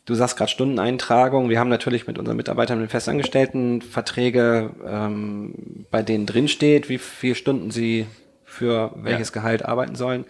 [0.05, 1.49] Du sagst gerade Stundeneintragung.
[1.49, 6.99] Wir haben natürlich mit unseren Mitarbeitern mit Festangestellten Verträge, ähm, bei denen drin steht, wie
[6.99, 8.05] viele Stunden sie
[8.43, 9.33] für welches ja.
[9.33, 10.25] Gehalt arbeiten sollen.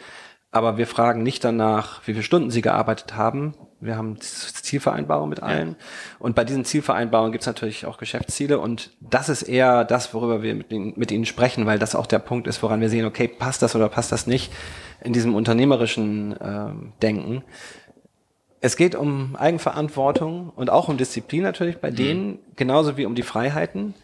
[0.51, 5.43] Aber wir fragen nicht danach, wie viele Stunden sie gearbeitet haben, wir haben Zielvereinbarungen mit
[5.43, 5.69] allen.
[5.69, 5.75] Ja.
[6.19, 8.59] Und bei diesen Zielvereinbarungen gibt es natürlich auch Geschäftsziele.
[8.59, 12.05] Und das ist eher das, worüber wir mit ihnen, mit ihnen sprechen, weil das auch
[12.05, 14.53] der Punkt ist, woran wir sehen, okay, passt das oder passt das nicht
[15.03, 16.69] in diesem unternehmerischen äh,
[17.01, 17.43] Denken.
[18.59, 21.95] Es geht um Eigenverantwortung und auch um Disziplin natürlich bei mhm.
[21.95, 23.95] denen, genauso wie um die Freiheiten.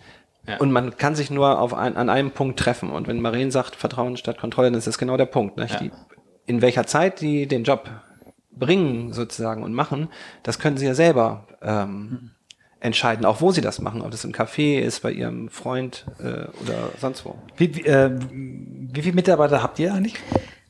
[0.47, 0.57] Ja.
[0.57, 2.89] Und man kann sich nur auf ein, an einem Punkt treffen.
[2.89, 5.57] Und wenn Maren sagt, Vertrauen statt Kontrolle, dann ist das genau der Punkt.
[5.57, 5.73] Nicht?
[5.75, 5.79] Ja.
[5.79, 5.91] Die,
[6.47, 7.89] in welcher Zeit die den Job
[8.59, 10.09] bringen sozusagen und machen,
[10.43, 12.31] das können sie ja selber ähm,
[12.79, 16.47] entscheiden, auch wo sie das machen, ob das im Café ist, bei ihrem Freund äh,
[16.61, 17.35] oder sonst wo.
[17.55, 20.15] Wie, wie, äh, wie viele Mitarbeiter habt ihr eigentlich?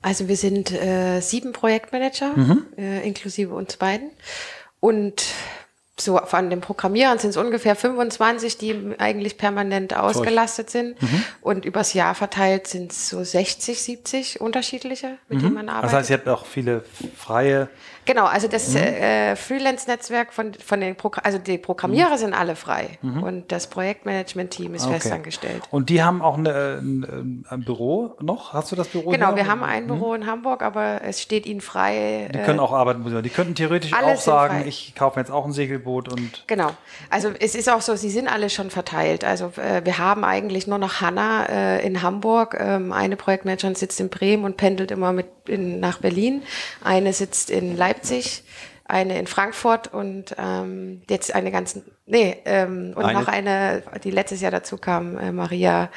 [0.01, 2.65] Also wir sind äh, sieben Projektmanager, mhm.
[2.77, 4.11] äh, inklusive uns beiden.
[4.79, 5.25] Und
[5.99, 11.01] so von den Programmierern sind es ungefähr 25, die eigentlich permanent ausgelastet sind.
[11.01, 11.23] Mhm.
[11.41, 15.43] Und übers Jahr verteilt sind es so 60, 70 unterschiedliche, mit mhm.
[15.43, 15.93] denen man arbeitet.
[15.93, 16.83] Das heißt, ihr habt auch viele
[17.17, 17.69] freie
[18.07, 18.77] Genau, also das mhm.
[18.77, 22.17] äh, Freelance-Netzwerk von, von den Pro also die Programmierer mhm.
[22.17, 23.21] sind alle frei mhm.
[23.21, 24.93] und das Projektmanagement-Team ist okay.
[24.93, 25.63] festangestellt.
[25.71, 28.53] Und die haben auch eine, ein, ein, Büro noch?
[28.53, 29.11] Hast du das Büro?
[29.11, 30.21] Genau, wir haben ein Büro mhm.
[30.21, 32.29] in Hamburg, aber es steht ihnen frei.
[32.33, 35.45] Die können äh, auch arbeiten, die könnten theoretisch auch sagen, ich kaufe mir jetzt auch
[35.45, 36.45] ein Segelboot und.
[36.47, 36.71] Genau,
[37.09, 39.25] also es ist auch so, sie sind alle schon verteilt.
[39.25, 43.99] Also äh, wir haben eigentlich nur noch Hanna äh, in Hamburg, ähm, eine Projektmanagerin sitzt
[43.99, 46.43] in Bremen und pendelt immer mit in, nach Berlin,
[46.83, 47.96] eine sitzt in Leipzig.
[47.97, 48.43] Leipzig.
[48.85, 53.19] eine in Frankfurt und ähm, jetzt eine ganzen, nee, ähm, und Eine?
[53.19, 55.89] noch eine, die letztes Jahr dazu kam, äh, Maria,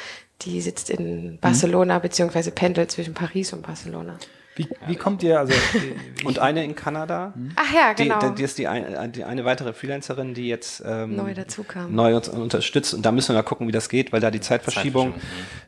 [0.42, 4.18] die sitzt in Barcelona, beziehungsweise pendelt zwischen Paris und Barcelona.
[4.60, 5.52] Wie, wie kommt ihr, also
[6.22, 7.32] äh, Und eine in Kanada.
[7.56, 8.18] Ach ja, Die, genau.
[8.20, 11.94] die, die ist die, ein, die eine weitere Freelancerin, die jetzt ähm, Neu dazukam.
[11.94, 12.94] neu uns unterstützt.
[12.94, 15.14] Und da müssen wir mal gucken, wie das geht, weil da die Zeitverschiebung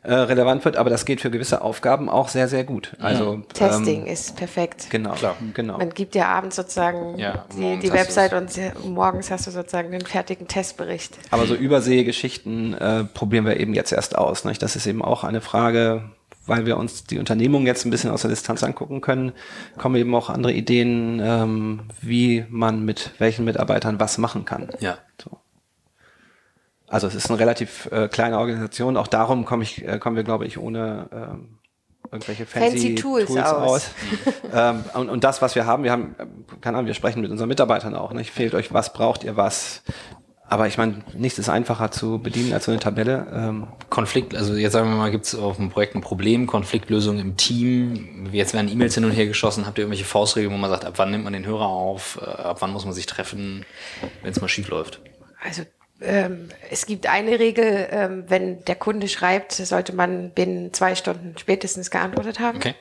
[0.03, 0.77] äh, relevant wird.
[0.77, 2.93] Aber das geht für gewisse Aufgaben auch sehr, sehr gut.
[2.99, 4.87] Also Testing Ähm, ist perfekt.
[4.89, 5.35] genau, Klar.
[5.53, 5.77] genau.
[5.77, 8.51] Man gibt ja abends sozusagen Ja, die, die Website und
[8.85, 11.17] morgens hast du sozusagen den fertigen Testbericht.
[11.31, 14.45] Aber so Überseegeschichten äh, probieren wir eben jetzt erst aus.
[14.45, 14.61] Nicht?
[14.61, 16.03] Das ist eben auch eine Frage,
[16.45, 19.31] weil wir uns die Unternehmung jetzt ein bisschen aus der Distanz angucken können,
[19.77, 24.69] kommen eben auch andere Ideen, ähm, wie man mit welchen Mitarbeitern was machen kann.
[24.79, 24.97] Ja.
[25.21, 25.39] So.
[26.87, 28.97] Also es ist eine relativ äh, kleine Organisation.
[28.97, 31.57] Auch darum komme ich, äh, kommen wir, glaube ich, ohne ähm,
[32.11, 33.41] irgendwelche fancy, Fancy Tools aus.
[33.41, 33.91] aus.
[34.53, 36.15] ähm, und, und das, was wir haben, wir haben,
[36.61, 38.13] keine Ahnung, wir sprechen mit unseren Mitarbeitern auch.
[38.13, 38.31] Nicht?
[38.31, 39.81] Fehlt euch was, braucht ihr was?
[40.47, 43.25] Aber ich meine, nichts ist einfacher zu bedienen als so eine Tabelle.
[43.33, 47.17] Ähm, Konflikt, also jetzt sagen wir mal, gibt es auf dem Projekt ein Problem, Konfliktlösung
[47.19, 50.69] im Team, jetzt werden E-Mails hin und her geschossen, habt ihr irgendwelche Faustregeln, wo man
[50.69, 53.65] sagt, ab wann nimmt man den Hörer auf, äh, ab wann muss man sich treffen,
[54.21, 54.99] wenn es mal schief läuft?
[55.43, 55.63] Also
[56.01, 61.35] ähm, es gibt eine Regel, ähm, wenn der Kunde schreibt, sollte man binnen zwei Stunden
[61.37, 62.57] spätestens geantwortet haben.
[62.57, 62.75] Okay.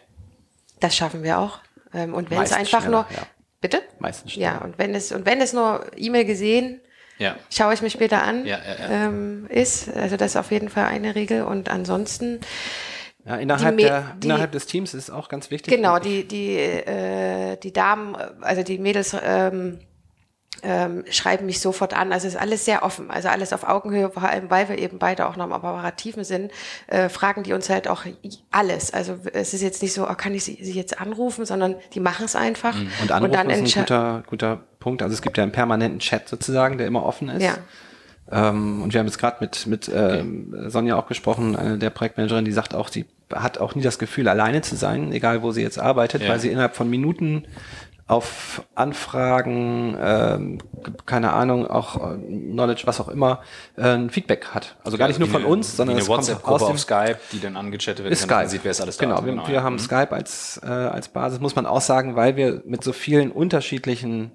[0.81, 1.61] Das schaffen wir auch.
[1.95, 3.27] Ähm, und wenn es einfach nur, ja.
[3.61, 3.83] bitte?
[4.01, 4.65] Meistens Ja, schneller.
[4.65, 6.81] und wenn es und wenn es nur E-Mail gesehen,
[7.19, 7.37] Ja.
[7.51, 9.07] schaue ich mir später an, Ja, ja, ja.
[9.07, 9.89] Ähm, ist.
[9.95, 11.43] Also das ist auf jeden Fall eine Regel.
[11.43, 12.41] Und ansonsten
[13.25, 15.73] ja, innerhalb, Me- der, die- innerhalb des Teams ist es auch ganz wichtig.
[15.75, 19.79] Genau, die, die, äh, die Damen, also die Mädels ähm,
[20.63, 22.13] ähm, schreiben mich sofort an.
[22.13, 24.99] Also es ist alles sehr offen, also alles auf Augenhöhe, vor allem weil wir eben
[24.99, 26.53] beide auch noch im Operativen sind,
[26.87, 28.05] äh, fragen die uns halt auch
[28.51, 28.93] alles.
[28.95, 32.01] Also es ist jetzt nicht so, oh, kann ich sie, sie jetzt anrufen, sondern die
[32.01, 32.77] machen es einfach.
[32.77, 32.89] Mhm.
[33.03, 35.03] Und Anrufen dann ist ein guter, guter Punkt.
[35.03, 37.43] Also es gibt ja einen permanenten Chat sozusagen, der immer offen ist.
[37.43, 37.55] Ja.
[38.31, 42.45] Ähm, und wir haben jetzt gerade mit, mit ähm, Sonja auch gesprochen, eine der Projektmanagerin,
[42.45, 45.63] die sagt auch, sie hat auch nie das Gefühl, alleine zu sein, egal wo sie
[45.63, 46.29] jetzt arbeitet, Ja.
[46.29, 47.45] weil sie innerhalb von Minuten
[48.07, 50.59] auf Anfragen, ähm,
[51.07, 53.41] keine Ahnung, auch äh, Knowledge, was auch immer,
[53.77, 54.77] äh, Feedback hat.
[54.85, 57.57] Also gar nicht nur von uns, sondern es kommt aus dem auf Skype, die dann
[57.57, 58.49] angechattet wird, ist Skype.
[58.49, 59.07] sieht, wer ist alles da.
[59.07, 59.63] genau, wir, wir ja.
[59.63, 59.79] haben Mhm.
[59.79, 64.33] Skype als, äh, als Basis, muss man auch sagen, weil wir mit so vielen unterschiedlichen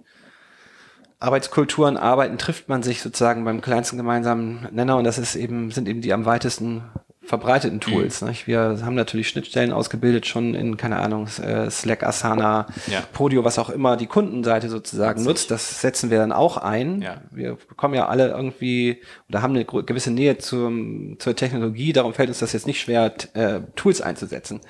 [1.20, 5.88] Arbeitskulturen arbeiten, trifft man sich sozusagen beim kleinsten gemeinsamen Nenner und das ist eben, sind
[5.88, 6.84] eben die am weitesten
[7.28, 8.22] verbreiteten Tools.
[8.22, 8.34] Mhm.
[8.46, 13.02] Wir haben natürlich Schnittstellen ausgebildet schon in, keine Ahnung, äh, Slack, Asana, Ja.
[13.12, 15.52] Podio, was auch immer die Kundenseite sozusagen nutzt.
[15.52, 17.02] Das setzen wir dann auch ein.
[17.02, 17.22] Ja.
[17.32, 21.92] Wir bekommen ja alle irgendwie oder haben eine gewisse Nähe zum, zur Technologie.
[21.92, 24.62] Darum fällt uns das jetzt nicht schwer, äh, Tools einzusetzen.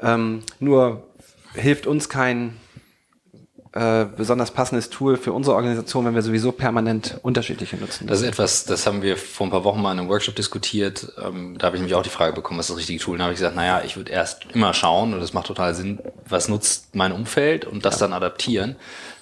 [0.00, 1.06] Ähm, nur
[1.54, 2.54] hilft uns kein
[3.76, 8.06] äh, besonders passendes Tool für unsere Organisation, wenn wir sowieso permanent unterschiedliche nutzen.
[8.06, 11.12] Das ist etwas, das haben wir vor ein paar Wochen mal in einem Workshop diskutiert.
[11.22, 13.12] Ähm, da habe ich nämlich auch die Frage bekommen, was ist das richtige Tool?
[13.12, 15.74] Und da habe ich gesagt, naja, ich würde erst immer schauen, und das macht total
[15.74, 18.76] Sinn, was nutzt mein Umfeld und das dann adaptieren.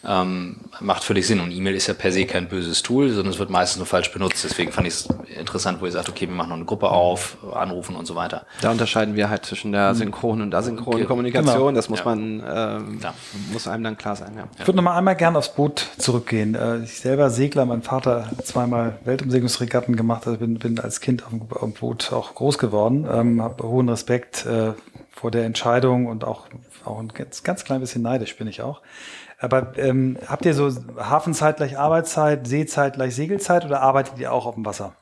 [0.07, 1.41] Ähm, macht völlig Sinn.
[1.41, 4.13] Und E-Mail ist ja per se kein böses Tool, sondern es wird meistens nur falsch
[4.13, 4.45] benutzt.
[4.45, 7.39] Deswegen fand ich es interessant, wo ihr sagt, okay, wir machen noch eine Gruppe auf,
[7.55, 8.45] anrufen und so weiter.
[8.61, 11.55] Da unterscheiden wir halt zwischen der synchronen und asynchronen Ge- Kommunikation.
[11.57, 11.73] genau.
[11.73, 12.05] Das muss Ja.
[12.05, 13.15] man, ähm, Ja.
[13.53, 14.33] muss einem dann klar sein.
[14.37, 14.45] Ja.
[14.59, 16.55] Ich würde noch mal einmal gern aufs Boot zurückgehen.
[16.55, 21.23] Äh, Ich selber Segler, mein Vater hat zweimal Weltumsegelungsregatten gemacht, also bin, bin als Kind
[21.25, 24.73] auf dem, auf dem Boot auch groß geworden, ähm, habe hohen Respekt äh,
[25.13, 26.47] vor der Entscheidung und auch,
[26.85, 28.83] auch ein ganz, ganz klein bisschen neidisch bin ich auch.
[29.39, 34.47] Aber ähm, habt ihr so Hafenzeit gleich Arbeitszeit, Seezeit gleich Segelzeit oder arbeitet ihr auch
[34.47, 34.95] auf dem Wasser?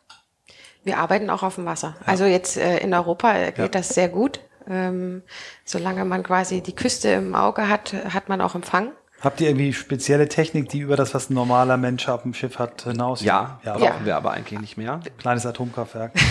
[0.84, 1.96] Wir arbeiten auch auf dem Wasser.
[2.06, 4.40] Also jetzt äh, in Europa äh, geht das sehr gut.
[4.68, 5.22] Ähm,
[5.64, 8.92] solange man quasi die Küste im Auge hat, hat man auch Empfang.
[9.22, 12.58] Habt ihr irgendwie spezielle Technik, die über das, was ein normaler Mensch auf dem Schiff
[12.58, 13.22] hat, hinaus?
[13.22, 13.74] Ja, ja.
[13.74, 14.04] brauchen Ja.
[14.04, 15.00] wir aber eigentlich nicht mehr.
[15.18, 16.12] Kleines Atomkraftwerk.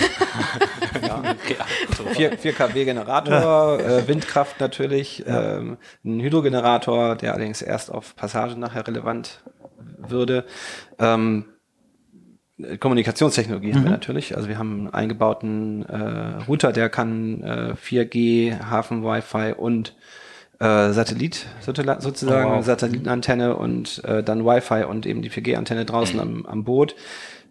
[1.02, 1.22] Ja,
[2.14, 8.58] 4, 4 kW Generator, äh, Windkraft natürlich, ähm, ein Hydrogenerator, der allerdings erst auf Passage
[8.58, 9.42] nachher relevant
[9.98, 10.46] würde.
[11.00, 11.46] Ähm,
[12.80, 14.36] Kommunikationstechnologie haben wir natürlich.
[14.38, 19.96] Also wir haben einen eingebauten äh, Router, der kann äh, 4G, Hafen-Wi-Fi und
[20.62, 22.66] äh, Satellit sozusagen, sozusagen Oh, wow.
[22.66, 26.96] Satellitenantenne und äh, dann Wi-Fi und eben die 4G-Antenne draußen am, am Boot.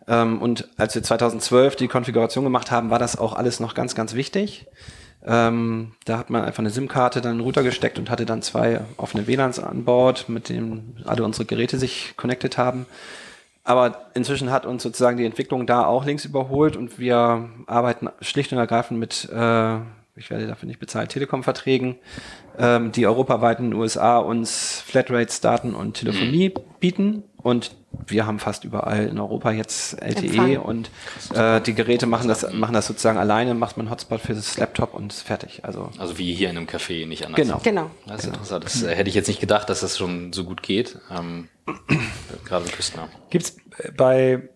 [0.06, 3.94] Ähm, und als wir 2012 die Konfiguration gemacht haben, war das auch alles noch ganz,
[3.94, 4.66] ganz wichtig.
[5.26, 8.80] Ähm, da hat man einfach eine SIM-Karte, dann einen Router gesteckt und hatte dann zwei
[8.96, 12.86] offene WLANs an Bord, mit denen alle unsere Geräte sich connected haben.
[13.62, 18.52] Aber inzwischen hat uns sozusagen die Entwicklung da auch links überholt und wir arbeiten schlicht
[18.52, 19.76] und ergreifend mit, äh,
[20.16, 21.96] ich werde dafür nicht bezahlt, Telekom-Verträgen,
[22.58, 26.62] ähm, die europaweit in den USA uns Flatrates, Daten und Telefonie mhm.
[26.78, 27.22] bieten.
[27.42, 27.72] Und
[28.06, 30.56] wir haben fast überall in Europa jetzt LTE Empfang.
[30.58, 30.90] und
[31.34, 34.94] äh, die Geräte machen das, machen das sozusagen alleine, macht man Hotspot für das Laptop
[34.94, 35.64] und ist fertig.
[35.64, 37.40] Also, also wie hier in einem Café, nicht anders.
[37.40, 37.60] Genau.
[37.62, 37.90] genau.
[38.06, 38.34] Das ist genau.
[38.34, 38.64] interessant.
[38.64, 40.98] Das äh, hätte ich jetzt nicht gedacht, dass das schon so gut geht.
[41.10, 41.48] Ähm,
[42.44, 43.08] gerade Küstner.
[43.30, 43.56] Gibt es
[43.96, 44.48] bei,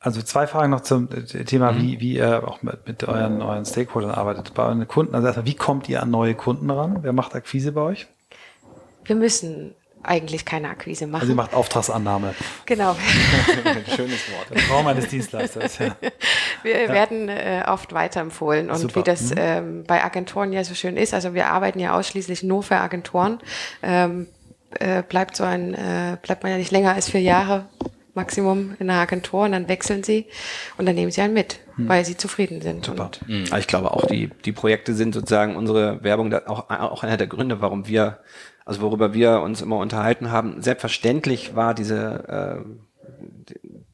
[0.00, 1.82] also zwei Fragen noch zum Thema, mhm.
[1.82, 4.54] wie, wie ihr auch mit, mit euren, euren Stakeholdern arbeitet.
[4.54, 6.98] Bei euren Kunden, also erstmal, wie kommt ihr an neue Kunden ran?
[7.02, 8.06] Wer macht Akquise bei euch?
[9.04, 11.22] Wir müssen eigentlich keine Akquise machen.
[11.22, 12.34] Also ihr macht Auftragsannahme.
[12.66, 12.94] Genau.
[13.96, 14.50] Schönes Wort.
[14.50, 15.96] Der Traum eines Dienstleisters, ja.
[16.62, 16.88] Wir ja.
[16.88, 18.96] werden äh, oft weiterempfohlen und Super.
[18.96, 19.36] wie das mhm.
[19.36, 23.40] ähm, bei Agenturen ja so schön ist, also wir arbeiten ja ausschließlich nur für Agenturen,
[23.82, 24.28] ähm,
[24.78, 27.66] äh, bleibt so ein, äh, bleibt man ja nicht länger als vier Jahre
[28.18, 30.26] Maximum in einer Agentur und dann wechseln sie
[30.76, 31.88] und dann nehmen sie einen mit, hm.
[31.88, 32.84] weil sie zufrieden sind.
[32.84, 33.10] Super.
[33.26, 33.44] Mhm.
[33.58, 37.60] Ich glaube auch, die, die Projekte sind sozusagen unsere Werbung, auch, auch einer der Gründe,
[37.60, 38.18] warum wir
[38.68, 40.60] also worüber wir uns immer unterhalten haben.
[40.60, 43.24] Selbstverständlich war diese äh,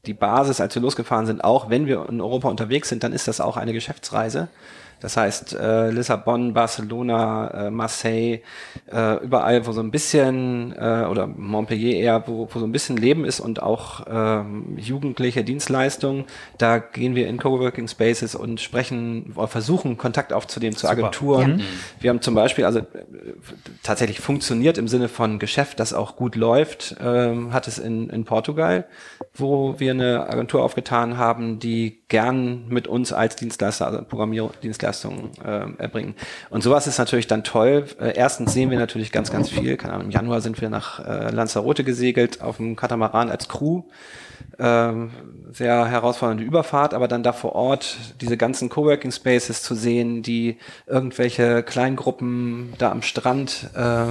[0.05, 3.27] die Basis, als wir losgefahren sind, auch wenn wir in Europa unterwegs sind, dann ist
[3.27, 4.49] das auch eine Geschäftsreise.
[4.99, 8.39] Das heißt, äh, Lissabon, Barcelona, äh, Marseille,
[8.91, 12.97] äh, überall, wo so ein bisschen, äh, oder Montpellier eher, wo, wo so ein bisschen
[12.97, 16.25] Leben ist und auch ähm, jugendliche Dienstleistungen,
[16.57, 21.59] da gehen wir in Coworking Spaces und sprechen, versuchen Kontakt aufzunehmen zu Agenturen.
[21.59, 21.65] Ja.
[21.99, 22.83] Wir haben zum Beispiel, also äh,
[23.83, 28.25] tatsächlich funktioniert im Sinne von Geschäft, das auch gut läuft, äh, hat es in, in
[28.25, 28.85] Portugal,
[29.33, 35.81] wo wir eine Agentur aufgetan haben, die gern mit uns als Dienstleister, also Programmierdienstleistungen äh,
[35.81, 36.15] erbringen.
[36.49, 37.85] Und sowas ist natürlich dann toll.
[37.99, 39.77] Äh, erstens sehen wir natürlich ganz, ganz viel.
[39.77, 43.83] Keine Ahnung, im Januar sind wir nach äh, Lanzarote gesegelt auf dem Katamaran als Crew
[44.59, 45.11] ähm,
[45.51, 50.57] sehr herausfordernde Überfahrt, aber dann da vor Ort diese ganzen Coworking Spaces zu sehen, die
[50.85, 54.05] irgendwelche Kleingruppen da am Strand äh,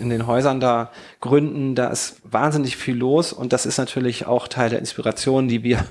[0.00, 4.48] in den Häusern da gründen, da ist wahnsinnig viel los und das ist natürlich auch
[4.48, 5.84] Teil der Inspiration, die wir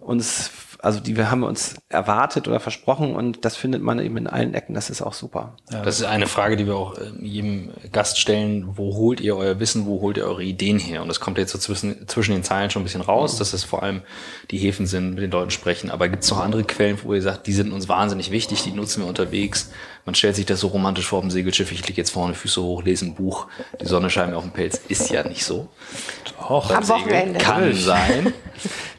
[0.00, 0.50] uns
[0.86, 4.54] also die wir haben uns erwartet oder versprochen und das findet man eben in allen
[4.54, 4.72] Ecken.
[4.72, 5.56] Das ist auch super.
[5.68, 8.76] Das ist eine Frage, die wir auch äh, jedem Gast stellen.
[8.76, 9.84] Wo holt ihr euer Wissen?
[9.84, 11.02] Wo holt ihr eure Ideen her?
[11.02, 13.38] Und das kommt jetzt so zwischen, zwischen den Zeilen schon ein bisschen raus, mhm.
[13.40, 14.02] dass es vor allem
[14.52, 15.90] die Häfen sind, mit den Leuten sprechen.
[15.90, 18.70] Aber gibt es noch andere Quellen, wo ihr sagt, die sind uns wahnsinnig wichtig, die
[18.70, 19.72] nutzen wir unterwegs?
[20.06, 21.72] Man stellt sich das so romantisch vor dem Segelschiff.
[21.72, 23.48] Ich liege jetzt vorne, Füße hoch, lese ein Buch,
[23.80, 24.80] die Sonne scheint mir auf dem Pelz.
[24.88, 25.68] Ist ja nicht so.
[26.38, 27.38] Doch, am Wochenende.
[27.38, 28.32] Kann sein.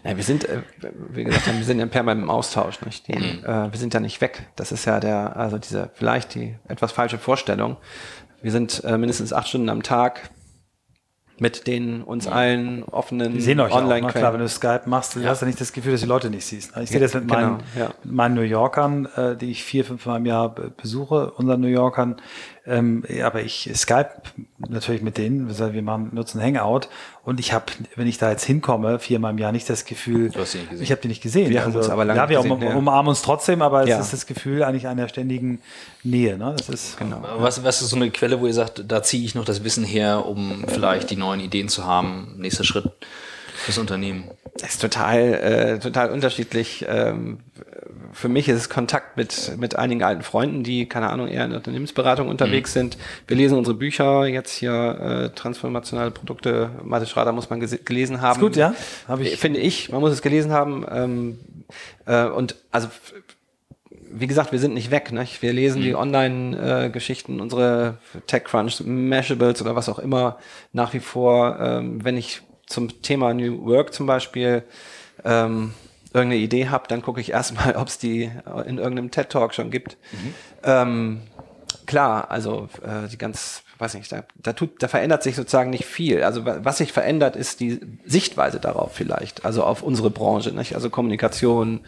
[0.03, 0.61] Ja, wir sind, äh,
[1.09, 2.79] wie gesagt, wir sind ja permanent im Austausch.
[2.85, 3.07] Nicht?
[3.09, 3.43] Die, mhm.
[3.43, 4.47] äh, wir sind ja nicht weg.
[4.55, 7.75] Das ist ja der, also diese vielleicht die etwas falsche Vorstellung.
[8.41, 10.29] Wir sind äh, mindestens acht Stunden am Tag
[11.39, 14.11] mit den uns allen offenen die sehen euch online auch?
[14.11, 15.29] Klar, wenn du Skype machst, du ja.
[15.29, 16.75] hast ja nicht das Gefühl, dass die Leute nicht siehst.
[16.77, 17.89] Ich sehe das mit, genau, meinen, ja.
[18.03, 21.67] mit meinen New Yorkern, äh, die ich vier, fünf Mal im Jahr besuche, unseren New
[21.67, 22.17] Yorkern.
[22.67, 24.11] Ähm, aber ich Skype
[24.57, 26.89] natürlich mit denen, wir machen, nutzen Hangout
[27.23, 30.81] und ich habe, wenn ich da jetzt hinkomme, viermal im Jahr nicht das Gefühl, nicht
[30.81, 31.49] ich habe die nicht gesehen.
[31.49, 33.97] Wir also, haben uns aber lange ja, wir gesehen, um, umarmen uns trotzdem, aber es
[33.97, 35.61] ist das Gefühl eigentlich einer ständigen
[36.03, 36.37] Nähe.
[36.37, 36.55] Ne?
[36.57, 37.23] Das ist, genau.
[37.37, 39.85] Was, was ist so eine Quelle, wo ihr sagt, da ziehe ich noch das Wissen
[39.85, 42.91] her, um vielleicht die neuen Ideen zu haben, nächster Schritt
[43.57, 44.25] fürs Unternehmen?
[44.59, 46.85] Das ist total, äh, total unterschiedlich.
[46.87, 47.39] Ähm,
[48.13, 51.51] für mich ist es Kontakt mit, mit einigen alten Freunden, die, keine Ahnung, eher in
[51.51, 52.79] der Unternehmensberatung unterwegs mhm.
[52.79, 52.97] sind.
[53.27, 58.37] Wir lesen unsere Bücher, jetzt hier äh, transformationale Produkte, Mathe Schrader muss man gelesen haben.
[58.37, 58.73] Ist gut, ja.
[59.07, 59.37] Hab ich.
[59.37, 60.85] Finde ich, man muss es gelesen haben.
[60.89, 61.39] Ähm,
[62.05, 62.87] äh, und also
[64.09, 65.11] wie gesagt, wir sind nicht weg.
[65.11, 65.27] Ne?
[65.41, 65.83] Wir lesen mhm.
[65.83, 70.37] die Online-Geschichten, äh, unsere TechCrunch, Mashables oder was auch immer
[70.73, 71.57] nach wie vor.
[71.59, 74.63] Ähm, wenn ich zum Thema New Work zum Beispiel
[75.25, 75.73] ähm,
[76.13, 78.31] irgendeine Idee habe, dann gucke ich erstmal, ob es die
[78.65, 79.97] in irgendeinem TED Talk schon gibt.
[80.11, 80.33] Mhm.
[80.63, 81.21] Ähm,
[81.85, 85.85] klar, also äh, die ganz, weiß nicht, da, da, tut, da verändert sich sozusagen nicht
[85.85, 86.23] viel.
[86.23, 90.75] Also was sich verändert, ist die Sichtweise darauf vielleicht, also auf unsere Branche, nicht?
[90.75, 91.81] also Kommunikation,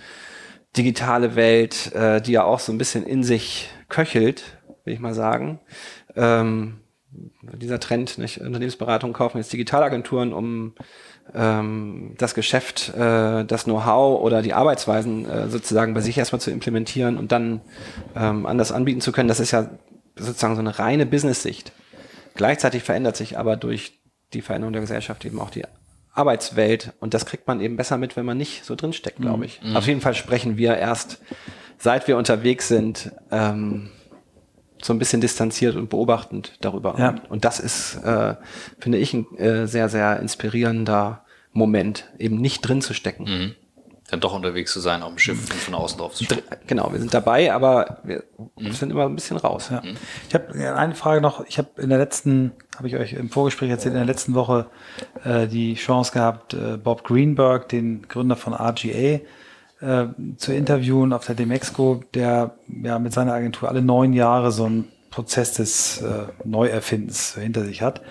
[0.78, 5.14] digitale Welt, äh, die ja auch so ein bisschen in sich köchelt, will ich mal
[5.14, 5.60] sagen.
[6.16, 6.80] Ähm,
[7.12, 8.40] dieser Trend, nicht?
[8.40, 10.74] Unternehmensberatung kaufen jetzt Digitalagenturen, um
[11.34, 16.52] ähm, das Geschäft, äh, das Know-how oder die Arbeitsweisen äh, sozusagen bei sich erstmal zu
[16.52, 17.62] implementieren und dann
[18.16, 19.70] ähm, anders anbieten zu können, das ist ja
[20.16, 21.72] sozusagen so eine reine Business-Sicht.
[22.36, 24.00] Gleichzeitig verändert sich aber durch
[24.34, 25.64] die Veränderung der Gesellschaft eben auch die
[26.14, 29.62] Arbeitswelt und das kriegt man eben besser mit, wenn man nicht so drinsteckt, glaube ich.
[29.64, 29.76] Mhm.
[29.76, 31.20] Auf jeden Fall sprechen wir erst,
[31.78, 33.90] seit wir unterwegs sind, ähm,
[34.82, 36.96] so ein bisschen distanziert und beobachtend darüber.
[36.98, 37.16] Ja.
[37.30, 38.36] Und das ist, äh,
[38.80, 43.24] finde ich, ein äh, sehr, sehr inspirierender Moment, eben nicht drin zu stecken.
[43.24, 43.56] Mhm.
[44.12, 46.40] dann doch unterwegs zu sein auf dem Schiff und von außen drauf zu schauen.
[46.66, 48.24] Genau, wir sind dabei, aber wir
[48.58, 48.72] mhm.
[48.72, 49.70] sind immer ein bisschen raus.
[49.70, 49.84] Ja.
[50.28, 51.46] Ich habe eine Frage noch.
[51.46, 54.68] Ich habe in der letzten, habe ich euch im Vorgespräch erzählt, in der letzten Woche
[55.24, 59.20] äh, die Chance gehabt, äh, Bob Greenberg, den Gründer von RGA,
[59.82, 60.08] äh,
[60.38, 64.88] zu interviewen auf der Demexco, der ja mit seiner Agentur alle neun Jahre so einen
[65.10, 68.02] Prozess des äh, Neuerfindens hinter sich hat.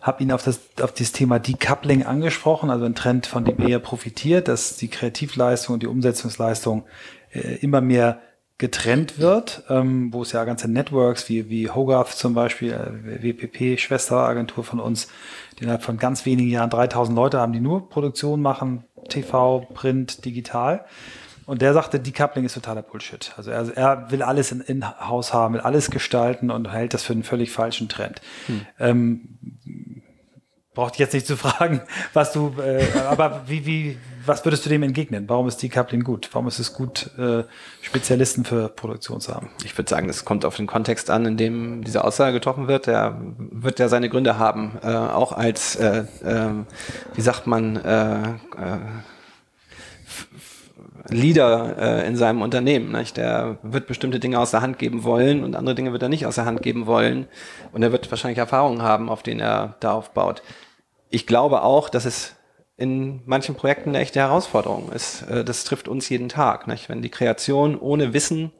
[0.00, 3.78] Habe ihn auf das, auf dieses Thema Decoupling angesprochen, also ein Trend, von dem er
[3.78, 6.84] profitiert, dass die Kreativleistung und die Umsetzungsleistung
[7.32, 8.20] äh, immer mehr
[8.58, 13.76] getrennt wird, ähm, wo es ja ganze Networks wie, wie Hogarth zum Beispiel, äh, WPP,
[13.78, 15.08] Schwesteragentur von uns,
[15.58, 20.24] die innerhalb von ganz wenigen Jahren 3000 Leute haben, die nur Produktion machen, TV, Print,
[20.24, 20.84] digital.
[21.44, 23.32] Und der sagte, Decoupling ist totaler Bullshit.
[23.36, 27.02] Also er, er will alles in, in Haus haben, will alles gestalten und hält das
[27.02, 28.20] für einen völlig falschen Trend.
[28.46, 28.66] Hm.
[28.78, 29.20] Ähm,
[30.74, 34.82] braucht jetzt nicht zu fragen, was du, äh, aber wie, wie, was würdest du dem
[34.82, 35.28] entgegnen?
[35.28, 36.28] Warum ist Decoupling gut?
[36.32, 37.44] Warum ist es gut, äh,
[37.82, 39.50] Spezialisten für Produktion zu haben?
[39.64, 42.86] Ich würde sagen, das kommt auf den Kontext an, in dem diese Aussage getroffen wird.
[42.86, 46.50] Der wird ja seine Gründe haben, äh, auch als, äh, äh,
[47.14, 48.78] wie sagt man, äh, äh,
[51.08, 52.92] Leader äh, in seinem Unternehmen.
[52.92, 53.16] Nicht?
[53.16, 56.26] Der wird bestimmte Dinge aus der Hand geben wollen und andere Dinge wird er nicht
[56.26, 57.26] aus der Hand geben wollen.
[57.72, 60.42] Und er wird wahrscheinlich Erfahrungen haben, auf denen er da aufbaut.
[61.12, 62.34] Ich glaube auch, dass es
[62.76, 65.22] in manchen Projekten eine echte Herausforderung ist.
[65.22, 66.66] Äh, das trifft uns jeden Tag.
[66.66, 66.88] Nicht?
[66.88, 68.50] Wenn die Kreation ohne Wissen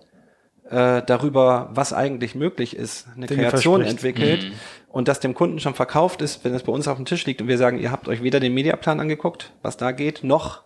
[0.69, 4.53] äh, darüber, was eigentlich möglich ist, eine Dinge Kreation entwickelt mhm.
[4.89, 7.41] und das dem Kunden schon verkauft ist, wenn es bei uns auf dem Tisch liegt
[7.41, 10.63] und wir sagen, ihr habt euch weder den Mediaplan angeguckt, was da geht, noch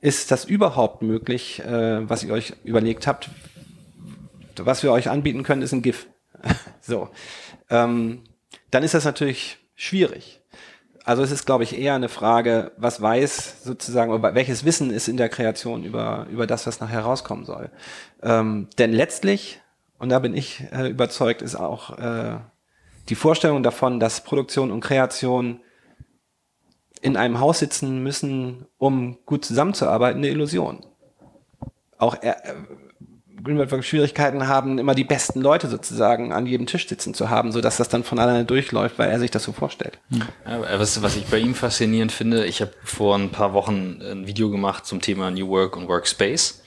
[0.00, 3.30] ist das überhaupt möglich, äh, was ihr euch überlegt habt?
[4.58, 6.06] Was wir euch anbieten können, ist ein GIF.
[6.80, 7.10] so.
[7.68, 8.22] Ähm,
[8.70, 10.40] dann ist das natürlich schwierig.
[11.06, 15.06] Also es ist, glaube ich, eher eine Frage, was weiß sozusagen, oder welches Wissen ist
[15.06, 17.70] in der Kreation über, über das, was nachher rauskommen soll.
[18.24, 19.60] Ähm, denn letztlich,
[20.00, 22.38] und da bin ich äh, überzeugt, ist auch äh,
[23.08, 25.60] die Vorstellung davon, dass Produktion und Kreation
[27.02, 30.84] in einem Haus sitzen müssen, um gut zusammenzuarbeiten, eine Illusion.
[31.98, 32.54] Auch er, äh,
[33.46, 37.76] Greenberg Schwierigkeiten haben, immer die besten Leute sozusagen an jedem Tisch sitzen zu haben, sodass
[37.78, 39.98] das dann von alleine durchläuft, weil er sich das so vorstellt.
[40.10, 44.26] Ja, was, was ich bei ihm faszinierend finde, ich habe vor ein paar Wochen ein
[44.26, 46.62] Video gemacht zum Thema New Work und Workspace.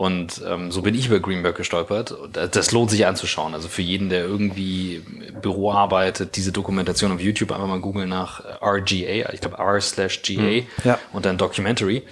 [0.00, 2.14] Und ähm, so bin ich über Greenberg gestolpert.
[2.32, 3.52] Das lohnt sich anzuschauen.
[3.52, 5.02] Also für jeden, der irgendwie
[5.42, 10.22] Büro arbeitet, diese Dokumentation auf YouTube einfach mal googeln nach RGA, ich glaube R slash
[10.22, 10.98] GA hm, ja.
[11.12, 12.02] und dann Documentary.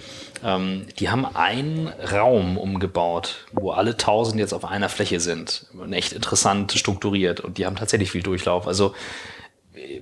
[0.44, 5.66] Ähm, die haben einen Raum umgebaut, wo alle tausend jetzt auf einer Fläche sind.
[5.78, 7.40] Und echt interessant strukturiert.
[7.40, 8.66] Und die haben tatsächlich viel Durchlauf.
[8.66, 8.94] Also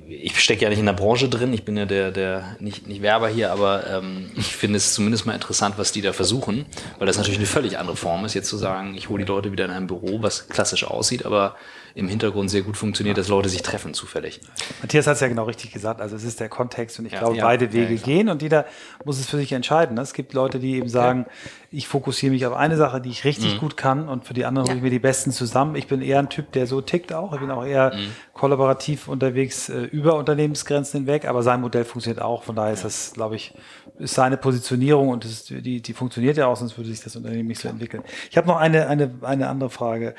[0.09, 3.03] ich stecke ja nicht in der Branche drin, ich bin ja der, der nicht, nicht
[3.03, 6.67] Werber hier, aber ähm, ich finde es zumindest mal interessant, was die da versuchen,
[6.99, 9.53] weil das natürlich eine völlig andere Form ist, jetzt zu sagen, ich hole die Leute
[9.53, 11.57] wieder in ein Büro, was klassisch aussieht, aber
[11.97, 14.43] im Hintergrund sehr gut funktioniert, dass Leute sich treffen zufällig.
[14.83, 16.03] Matthias hat es ja genau richtig gesagt.
[16.03, 18.43] Also es ist der Kontext und ich ja, glaube, ja, beide Wege ja, gehen und
[18.43, 18.67] jeder
[19.07, 19.95] muss es für sich entscheiden.
[19.95, 20.03] Ne?
[20.03, 21.25] Es gibt Leute, die eben sagen,
[21.71, 23.59] ich fokussiere mich auf eine Sache, die ich richtig mhm.
[23.61, 25.75] gut kann und für die anderen hole ich mir die Besten zusammen.
[25.75, 27.33] Ich bin eher ein Typ, der so tickt auch.
[27.33, 28.13] Ich bin auch eher mhm.
[28.35, 32.43] kollaborativ unterwegs äh, über Unternehmensgrenzen hinweg, aber sein Modell funktioniert auch.
[32.43, 33.55] Von daher ist das, glaube ich,
[33.99, 37.49] ist seine Positionierung und ist, die, die funktioniert ja auch, sonst würde sich das Unternehmen
[37.49, 38.03] nicht so entwickeln.
[38.31, 40.15] Ich habe noch eine, eine, eine andere Frage.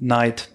[0.00, 0.48] Neid.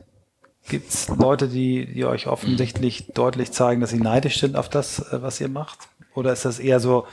[0.70, 5.00] Gibt es Leute, die, die euch offensichtlich deutlich zeigen, dass sie neidisch sind auf das,
[5.12, 5.80] äh, was ihr macht?
[6.14, 7.08] Oder ist das eher so,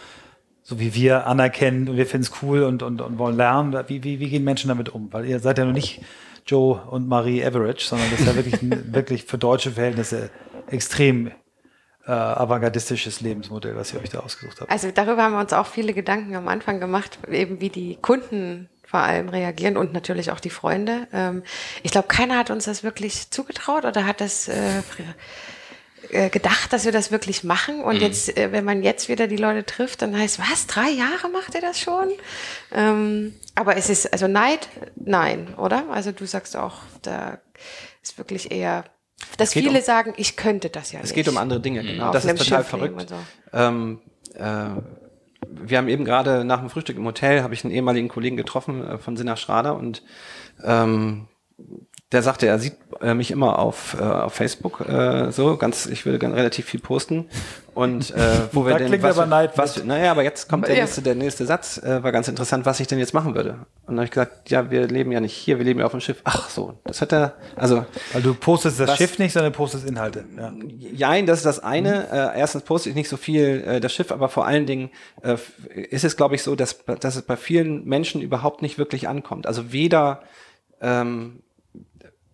[0.63, 3.77] so wie wir anerkennen und wir finden es cool und, und, und wollen lernen?
[3.87, 5.13] Wie, wie, wie gehen Menschen damit um?
[5.13, 6.01] Weil ihr seid ja noch nicht
[6.47, 8.59] Joe und Marie Average, sondern das ist ja wirklich,
[8.93, 10.31] wirklich für deutsche Verhältnisse
[10.67, 11.29] extrem
[12.07, 14.71] äh, avantgardistisches Lebensmodell, was ihr euch da ausgesucht habt.
[14.71, 18.69] Also darüber haben wir uns auch viele Gedanken am Anfang gemacht, eben wie die Kunden
[18.87, 21.07] vor allem reagieren und natürlich auch die Freunde.
[21.13, 21.43] Ähm,
[21.83, 24.83] ich glaube, keiner hat uns das wirklich zugetraut oder hat das äh,
[26.11, 27.83] äh, gedacht, dass wir das wirklich machen.
[27.83, 28.03] Und mhm.
[28.03, 31.55] jetzt, äh, wenn man jetzt wieder die Leute trifft, dann heißt, was, drei Jahre macht
[31.55, 32.11] ihr das schon?
[32.73, 35.85] Ähm, aber es ist, also Neid, nein, oder?
[35.91, 37.39] Also du sagst auch, da
[38.03, 38.85] ist wirklich eher
[39.39, 41.11] dass viele um, sagen, ich könnte das ja es nicht.
[41.11, 42.13] Es geht um andere Dinge, genau.
[42.13, 43.09] Das ist total verrückt.
[43.09, 43.17] So.
[43.53, 44.01] Ähm,
[44.35, 44.67] äh,
[45.63, 48.87] wir haben eben gerade nach dem Frühstück im Hotel, habe ich einen ehemaligen Kollegen getroffen
[48.87, 50.03] äh, von Sinna Schrader und
[50.63, 51.29] ähm,
[52.13, 56.07] der sagte, er sieht äh, mich immer auf, äh, auf Facebook äh, so ganz, ich
[56.07, 57.27] würde ganz relativ viel posten
[57.75, 58.21] und äh,
[58.53, 60.83] wo Da wir denn klingt was, aber Neid was, naja, aber jetzt kommt der Ja.
[60.83, 63.51] nächste, der nächste Satz, äh, war ganz interessant, was ich denn jetzt machen würde.
[63.87, 65.91] Und dann habe ich gesagt, ja, wir leben ja nicht hier, wir leben ja auf
[65.93, 66.21] dem Schiff.
[66.25, 69.89] Ach so, das hat er, also Weil du postest das Was- Schiff nicht, sondern postest
[69.89, 70.25] Inhalte.
[70.37, 70.53] Ja.
[70.95, 72.09] Jein, das ist das eine.
[72.13, 74.91] Äh, erstens poste ich nicht so viel äh, das Schiff, aber vor allen Dingen
[75.23, 75.37] äh,
[75.75, 79.47] ist es, glaube ich, so, dass, dass es bei vielen Menschen überhaupt nicht wirklich ankommt.
[79.49, 80.23] Also weder
[80.81, 81.41] ähm,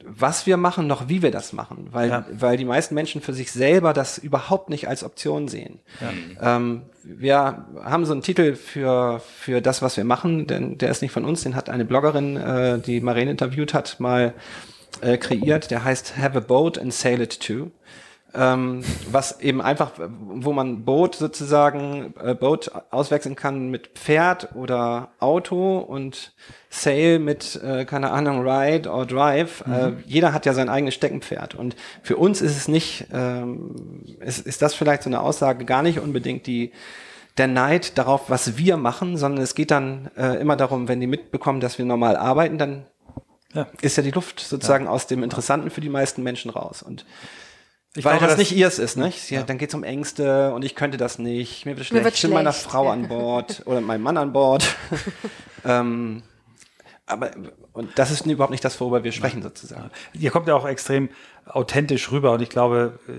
[0.05, 2.25] was wir machen, noch wie wir das machen, weil, Ja.
[2.33, 5.81] weil die meisten Menschen für sich selber das überhaupt nicht als Option sehen.
[6.41, 11.03] Ähm, wir haben so einen Titel für, für das, was wir machen, denn der ist
[11.03, 14.35] nicht von uns, den hat eine Bloggerin, äh, die Marene interviewt hat, mal
[15.03, 15.71] äh, kreiert.
[15.71, 17.71] Der heißt Have a Boat and Sail It Too.
[18.33, 25.09] Ähm, was eben einfach, wo man Boot sozusagen, äh, Boot auswechseln kann mit Pferd oder
[25.19, 26.33] Auto und
[26.69, 29.65] Sail mit, äh, keine Ahnung, Ride or Drive.
[29.67, 31.57] Äh, jeder hat ja sein eigenes Steckenpferd.
[31.57, 35.83] Und für uns ist es nicht, ähm, ist, ist das vielleicht so eine Aussage gar
[35.83, 36.71] nicht unbedingt die,
[37.37, 41.07] der Neid darauf, was wir machen, sondern es geht dann äh, immer darum, wenn die
[41.09, 42.87] mitbekommen, dass wir normal arbeiten, dann
[43.55, 43.67] Ja.
[43.83, 46.83] ist ja die Luft sozusagen aus dem Interessanten für die meisten Menschen raus.
[46.83, 47.05] Und
[47.97, 49.31] Ich weil glaube, das, das- nicht ihrs ist, nicht?
[49.31, 51.67] Ja, Dann geht's um Ängste und ich könnte das nicht.
[51.67, 52.05] Mir wird schlecht.
[52.05, 52.93] wird ich bin meiner Frau ja.
[52.93, 54.77] an Bord oder meinem Mann an Bord.
[55.65, 56.23] ähm,
[57.07, 57.33] aber
[57.73, 59.91] und das ist überhaupt nicht das, worüber wir sprechen sozusagen.
[60.13, 61.09] Ihr kommt ja auch extrem
[61.47, 63.13] authentisch rüber und ich glaube, äh,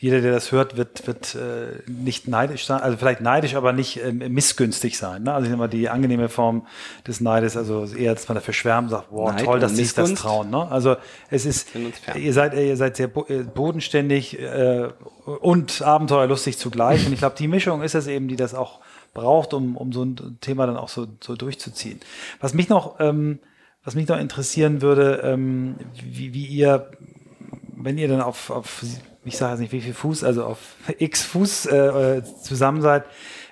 [0.00, 4.00] jeder, der das hört, wird, wird äh, nicht neidisch sein, also vielleicht neidisch, aber nicht
[4.00, 5.24] ähm, missgünstig sein.
[5.24, 5.34] Ne?
[5.34, 6.68] Also ich nehme mal die angenehme Form
[7.06, 9.94] des Neides, also eher, dass man dafür schwärmt, sagt, wow, Neid toll, dass sie sich
[9.94, 10.50] das trauen.
[10.50, 10.70] Ne?
[10.70, 10.96] Also
[11.30, 11.70] es ist,
[12.14, 14.88] ihr seid, ihr seid sehr äh, bodenständig äh,
[15.24, 17.04] und abenteuerlustig zugleich.
[17.04, 18.78] Und ich glaube, die Mischung ist es eben, die das auch
[19.14, 21.98] braucht, um, um so ein Thema dann auch so, so durchzuziehen.
[22.40, 23.40] Was mich noch, ähm,
[23.82, 26.88] was mich noch interessieren würde, ähm, wie, wie ihr
[27.80, 28.84] wenn ihr dann auf, auf
[29.28, 30.58] ich sage jetzt nicht wie viel Fuß, also auf
[30.98, 33.04] x Fuß äh, äh, zusammen seid,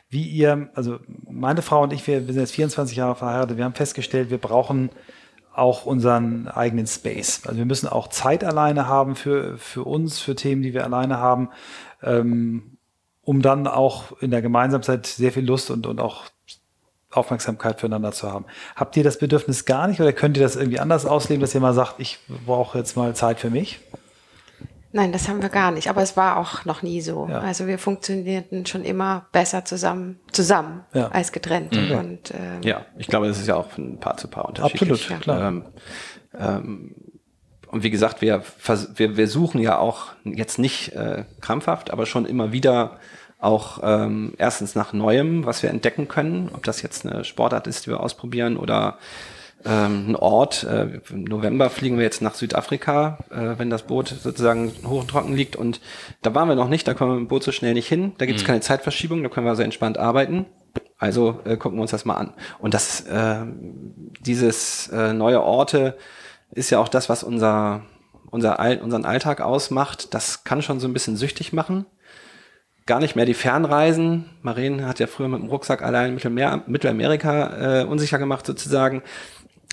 [0.08, 0.98] wie ihr, also
[1.28, 4.38] meine Frau und ich, wir, wir sind jetzt 24 Jahre verheiratet, wir haben festgestellt, wir
[4.38, 4.90] brauchen
[5.52, 7.42] auch unseren eigenen Space.
[7.46, 11.18] Also wir müssen auch Zeit alleine haben für, für uns, für Themen, die wir alleine
[11.18, 11.48] haben,
[12.02, 12.76] ähm,
[13.22, 16.24] um dann auch in der Gemeinsamkeit sehr viel Lust und, und auch
[17.10, 18.44] Aufmerksamkeit füreinander zu haben.
[18.76, 21.60] Habt ihr das Bedürfnis gar nicht oder könnt ihr das irgendwie anders ausleben, dass ihr
[21.60, 23.80] mal sagt, ich brauche jetzt mal Zeit für mich?
[24.92, 25.90] Nein, das haben wir gar nicht.
[25.90, 27.26] Aber es war auch noch nie so.
[27.28, 27.40] Ja.
[27.40, 31.08] Also wir funktionierten schon immer besser zusammen, zusammen Ja.
[31.08, 31.76] als getrennt.
[31.76, 34.90] Und ähm, Ja, ich glaube, das ist ja auch von Paar zu Paar unterschiedlich.
[34.92, 35.18] Absolut, ja.
[35.18, 35.48] klar.
[35.48, 35.64] Ähm,
[36.38, 36.94] ähm,
[37.68, 38.42] und wie gesagt, wir,
[38.94, 42.98] wir, wir suchen ja auch jetzt nicht äh, krampfhaft, aber schon immer wieder
[43.38, 47.84] auch ähm, erstens nach Neuem, was wir entdecken können, ob das jetzt eine Sportart ist,
[47.84, 48.98] die wir ausprobieren oder
[49.66, 50.64] ähm, ein Ort.
[50.64, 55.08] Äh, Im November fliegen wir jetzt nach Südafrika, äh, wenn das Boot sozusagen hoch und
[55.08, 55.56] trocken liegt.
[55.56, 55.80] Und
[56.22, 58.12] da waren wir noch nicht, da kommen wir mit dem Boot so schnell nicht hin.
[58.18, 60.46] Da gibt es keine Zeitverschiebung, da können wir also entspannt arbeiten.
[60.98, 62.32] Also äh, gucken wir uns das mal an.
[62.58, 63.44] Und das, äh,
[64.20, 65.96] dieses äh, neue Orte
[66.52, 67.82] ist ja auch das, was unser,
[68.30, 70.14] unser All, unseren Alltag ausmacht.
[70.14, 71.86] Das kann schon so ein bisschen süchtig machen.
[72.86, 74.26] Gar nicht mehr die Fernreisen.
[74.42, 79.02] Maren hat ja früher mit dem Rucksack allein Mittelmeer, Mittelamerika äh, unsicher gemacht sozusagen.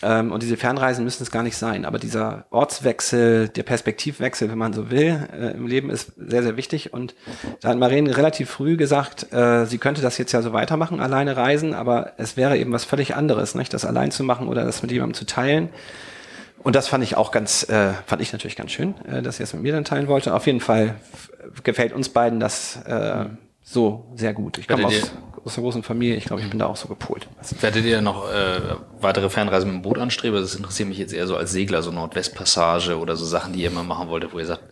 [0.04, 1.86] Ähm, und diese Fernreisen müssen es gar nicht sein.
[1.86, 6.58] Aber dieser Ortswechsel, der Perspektivwechsel, wenn man so will, äh, im Leben ist sehr, sehr
[6.58, 6.94] wichtig.
[6.94, 7.16] Und
[7.62, 11.38] da hat Maren relativ früh gesagt, äh, sie könnte das jetzt ja so weitermachen, alleine
[11.38, 13.74] reisen, aber es wäre eben was völlig anderes, nicht?
[13.74, 15.70] das allein zu machen oder das mit jemandem zu teilen.
[16.64, 19.44] Und das fand ich auch ganz, äh, fand ich natürlich ganz schön, äh, dass sie
[19.44, 20.34] das mit mir dann teilen wollte.
[20.34, 20.96] Auf jeden Fall
[21.64, 23.26] gefällt uns beiden das äh,
[23.62, 24.58] so sehr gut.
[24.58, 25.14] Ich komme aus,
[25.46, 27.28] aus einer großen Familie, ich glaube, ich bin da auch so gepolt.
[27.60, 28.60] Werdet ihr noch äh,
[29.02, 30.40] weitere Fernreisen mit dem Boot anstreben?
[30.40, 33.68] Das interessiert mich jetzt eher so als Segler, so Nordwestpassage oder so Sachen, die ihr
[33.68, 34.64] immer machen wolltet, wo ihr sagt,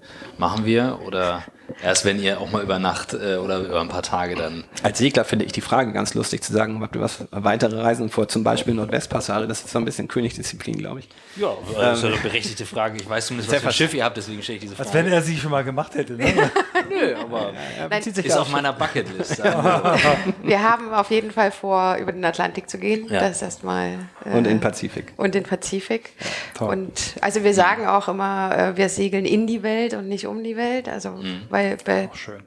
[0.41, 0.99] machen wir?
[1.05, 1.43] Oder
[1.83, 4.63] erst wenn ihr auch mal über Nacht äh, oder über ein paar Tage dann.
[4.83, 8.09] Als Segler finde ich die Frage ganz lustig zu sagen, habt ihr was weitere Reisen
[8.09, 11.09] vor, zum Beispiel Nordwestpassage, das ist so ein bisschen Königsdisziplin, glaube ich.
[11.37, 12.97] Ja, das ist eine berechtigte Frage.
[12.97, 15.05] Ich weiß zumindest, was für ein Schiff ihr habt, deswegen stelle ich diese Als Frage.
[15.05, 16.13] wenn er sie schon mal gemacht hätte.
[16.13, 16.25] Ne?
[16.89, 17.53] Nö, aber
[17.89, 19.43] Nein, ist auf meiner Bucketlist.
[20.43, 23.07] wir haben auf jeden Fall vor, über den Atlantik zu gehen.
[23.09, 23.21] Ja.
[23.21, 23.99] Das ist erstmal.
[24.25, 25.13] Äh, Und in Pazifik.
[25.17, 26.11] und den Pazifik.
[26.53, 26.69] toll.
[26.69, 30.30] und also wir sagen auch immer, äh, wir segeln in die Welt und nicht um
[30.43, 30.87] die Welt.
[30.89, 31.15] Also
[31.49, 32.43] weil bei, Schön.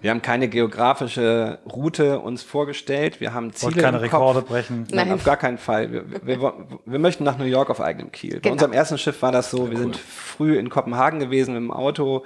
[0.00, 3.20] Wir haben keine geografische Route uns vorgestellt.
[3.20, 4.86] Wir haben Ziele Wollt keine im Rekorde brechen.
[4.90, 5.12] Nein, Nein.
[5.12, 5.90] auf gar keinen Fall.
[5.90, 6.52] Wir, wir,
[6.84, 8.34] wir, möchten nach New York auf eigenem Kiel.
[8.34, 8.52] Bei Genau.
[8.52, 12.24] unserem ersten Schiff war das so, wir sind früh in Kopenhagen gewesen mit dem Auto,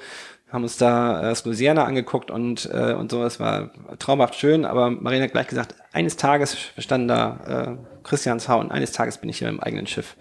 [0.50, 3.22] haben uns da äh, das Louisiana angeguckt und, äh, und so.
[3.24, 8.70] Es war traumhaft schön, aber Marina hat gleich gesagt, eines Tages standen da äh, Christianshauen,
[8.72, 10.16] eines Tages bin ich hier im eigenen Schiff.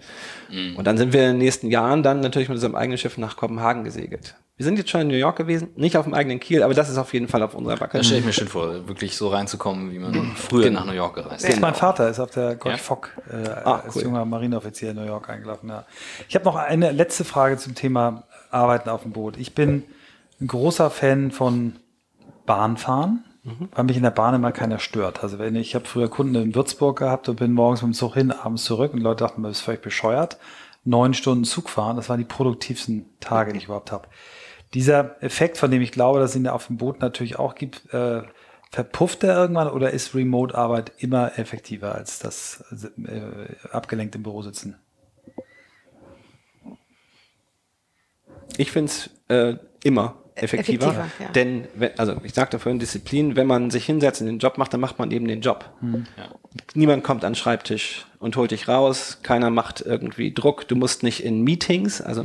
[0.50, 0.76] Mhm.
[0.76, 3.36] Und dann sind wir in den nächsten Jahren dann natürlich mit unserem eigenen Schiff nach
[3.36, 4.36] Kopenhagen gesegelt.
[4.60, 6.90] Wir sind jetzt schon in New York gewesen, nicht auf dem eigenen Kiel, aber das
[6.90, 7.96] ist auf jeden Fall auf unserer Backe.
[7.96, 10.80] Da stelle ich mir schön vor, wirklich so reinzukommen, wie man früher genau.
[10.80, 11.54] nach New York gereist ist.
[11.54, 11.68] Genau.
[11.68, 12.76] Mein Vater ist auf der Gorch ja?
[12.76, 14.02] Fock äh, ah, als cool.
[14.02, 15.70] junger Marineoffizier in New York eingelaufen.
[15.70, 15.86] Ja.
[16.28, 19.38] Ich habe noch eine letzte Frage zum Thema Arbeiten auf dem Boot.
[19.38, 19.82] Ich bin
[20.42, 21.76] ein großer Fan von
[22.44, 23.70] Bahnfahren, mhm.
[23.74, 25.22] weil mich in der Bahn immer keiner stört.
[25.22, 27.94] Also wenn ich, ich habe früher Kunden in Würzburg gehabt und bin morgens mit dem
[27.94, 30.36] Zug hin, abends zurück und Leute dachten, man ist völlig bescheuert.
[30.84, 34.06] Neun Stunden Zug fahren, das waren die produktivsten Tage, die ich überhaupt habe.
[34.74, 37.92] Dieser Effekt, von dem ich glaube, dass es ihn auf dem Boot natürlich auch gibt,
[37.92, 38.22] äh,
[38.70, 42.64] verpufft er irgendwann oder ist Remote-Arbeit immer effektiver als das
[43.04, 44.76] äh, abgelenkt im Büro sitzen?
[48.56, 50.88] Ich finde es äh, immer effektiver.
[50.88, 51.32] effektiver ja.
[51.32, 51.66] Denn,
[51.96, 54.98] also ich sagte vorhin Disziplin, wenn man sich hinsetzt und den Job macht, dann macht
[54.98, 55.70] man eben den Job.
[55.80, 56.06] Mhm.
[56.16, 56.28] Ja.
[56.74, 61.02] Niemand kommt an den Schreibtisch und holt dich raus, keiner macht irgendwie Druck, du musst
[61.02, 62.24] nicht in Meetings, also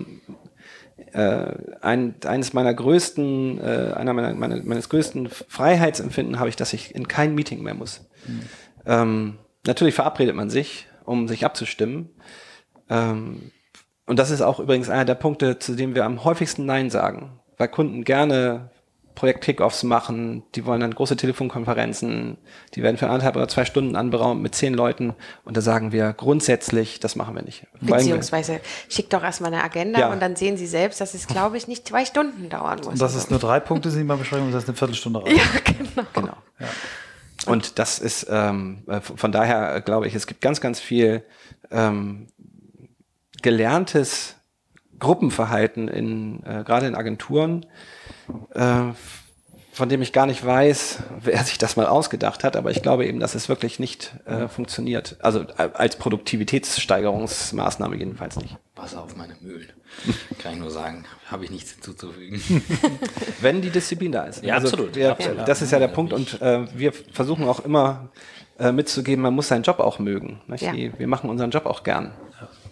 [1.16, 6.74] äh, ein, eines meiner größten, äh, einer meiner, meiner, meines größten Freiheitsempfinden habe ich, dass
[6.74, 8.08] ich in kein Meeting mehr muss.
[8.28, 8.42] Mhm.
[8.86, 12.10] Ähm, natürlich verabredet man sich, um sich abzustimmen.
[12.90, 13.52] Ähm,
[14.06, 17.40] und das ist auch übrigens einer der Punkte, zu dem wir am häufigsten Nein sagen
[17.58, 18.70] weil Kunden gerne
[19.16, 22.38] Projekt-Kickoffs machen, die wollen dann große Telefonkonferenzen,
[22.76, 26.14] die werden für anderthalb oder zwei Stunden anberaumt mit zehn Leuten und da sagen wir
[26.14, 27.66] grundsätzlich, das machen wir nicht.
[27.80, 28.60] Beziehungsweise
[28.90, 30.12] schickt doch erstmal eine Agenda ja.
[30.12, 32.88] und dann sehen Sie selbst, dass es, glaube ich, nicht zwei Stunden dauern muss.
[32.88, 35.30] Und das ist nur drei Punkte, sind mal beschreiben, und das ist eine Viertelstunde raus.
[35.36, 36.08] Ja, genau.
[36.14, 36.38] genau.
[36.60, 36.68] Ja.
[37.48, 41.24] Und das ist, ähm, äh, von daher glaube ich, es gibt ganz, ganz viel
[41.72, 42.28] ähm,
[43.42, 44.36] gelerntes
[45.00, 47.66] Gruppenverhalten in äh, gerade in Agenturen,
[48.54, 48.94] äh,
[49.76, 53.06] von dem ich gar nicht weiß, wer sich das mal ausgedacht hat, aber ich glaube
[53.06, 55.18] eben, dass es wirklich nicht äh, funktioniert.
[55.20, 58.56] Also äh, als Produktivitätssteigerungsmaßnahme jedenfalls nicht.
[58.78, 59.68] Wasser auf meine Mühlen.
[60.40, 62.42] Kann ich nur sagen, habe ich nichts hinzuzufügen.
[63.42, 64.46] Wenn die Disziplin da ist.
[64.46, 64.96] Ja, also, absolut.
[64.96, 65.46] Wir, absolut.
[65.46, 68.12] Das ist ja der Punkt und äh, wir versuchen auch immer
[68.58, 70.40] äh, mitzugeben, man muss seinen Job auch mögen.
[70.56, 70.72] Ja.
[70.74, 72.14] Wir machen unseren Job auch gern.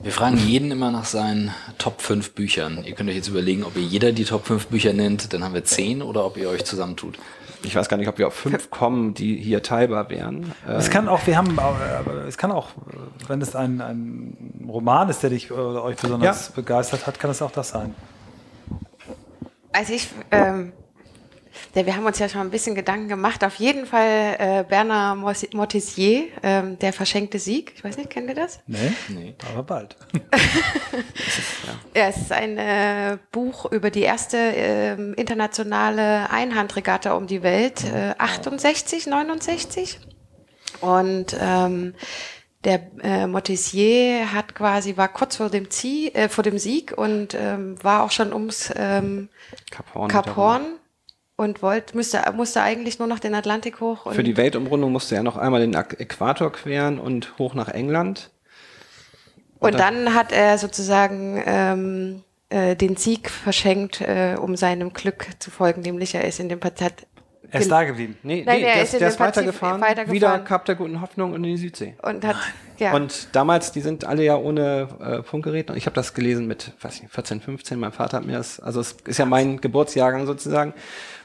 [0.03, 2.83] Wir fragen jeden immer nach seinen Top 5 Büchern.
[2.83, 5.53] Ihr könnt euch jetzt überlegen, ob ihr jeder die Top 5 Bücher nennt, dann haben
[5.53, 7.17] wir 10 oder ob ihr euch zusammentut.
[7.63, 10.51] Ich weiß gar nicht, ob wir auf 5 kommen, die hier teilbar wären.
[10.67, 11.57] Es kann auch, wir haben,
[12.27, 12.71] es kann auch,
[13.29, 16.55] wenn es ein, ein Roman ist, der dich oder euch besonders ja.
[16.55, 17.95] begeistert hat, kann es auch das sein.
[19.71, 20.73] Also ich ähm,
[21.75, 23.43] ja, wir haben uns ja schon ein bisschen Gedanken gemacht.
[23.43, 25.17] Auf jeden Fall äh, Bernard
[25.53, 27.73] Mortizier, ähm, Der verschenkte Sieg.
[27.75, 28.59] Ich weiß nicht, kennt ihr das?
[28.67, 29.35] Nee, nee.
[29.51, 29.95] aber bald.
[31.95, 32.07] ja.
[32.07, 38.13] es ist ein äh, Buch über die erste äh, internationale Einhandregatta um die Welt, äh,
[38.17, 39.99] 68, 69.
[40.81, 41.93] Und ähm,
[42.63, 47.33] der äh, Motissier hat quasi war kurz vor dem Zieh, äh, vor dem Sieg und
[47.33, 49.29] ähm, war auch schon ums ähm,
[49.69, 50.61] Kap Horn, Kap Horn
[51.35, 54.11] und wollte, müsste, musste eigentlich nur noch den Atlantik hoch.
[54.11, 58.29] Für die Weltumrundung musste er noch einmal den Äquator queren und hoch nach England.
[59.59, 65.27] Und, und dann, hat er sozusagen ähm, äh, den Sieg verschenkt, äh, um seinem Glück
[65.39, 67.07] zu folgen, nämlich er ist in dem Patient.
[67.49, 68.17] Er ist da geblieben.
[68.23, 71.43] Nee, Nein, nee der, ist, der ist weitergefahren, weitergefahren, wieder Kap der guten Hoffnung und
[71.43, 71.95] in die Südsee.
[72.01, 72.35] Und hat,
[72.79, 72.93] ja.
[72.93, 75.69] Und damals, die sind alle ja ohne äh, Funkgerät.
[75.75, 77.79] Ich habe das gelesen mit, weiß nicht, 14, 15.
[77.79, 80.73] Mein Vater hat mir das, also es ist ja mein Geburtsjahrgang sozusagen.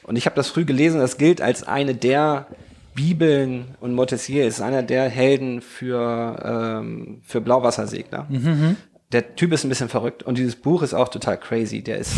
[0.09, 2.47] Und ich habe das früh gelesen, das gilt als eine der
[2.95, 8.25] Bibeln und Montessier ist einer der Helden für, ähm, für Blauwassersegler.
[8.27, 8.75] Mhm, mhm.
[9.11, 11.83] Der Typ ist ein bisschen verrückt und dieses Buch ist auch total crazy.
[11.83, 12.13] Der ist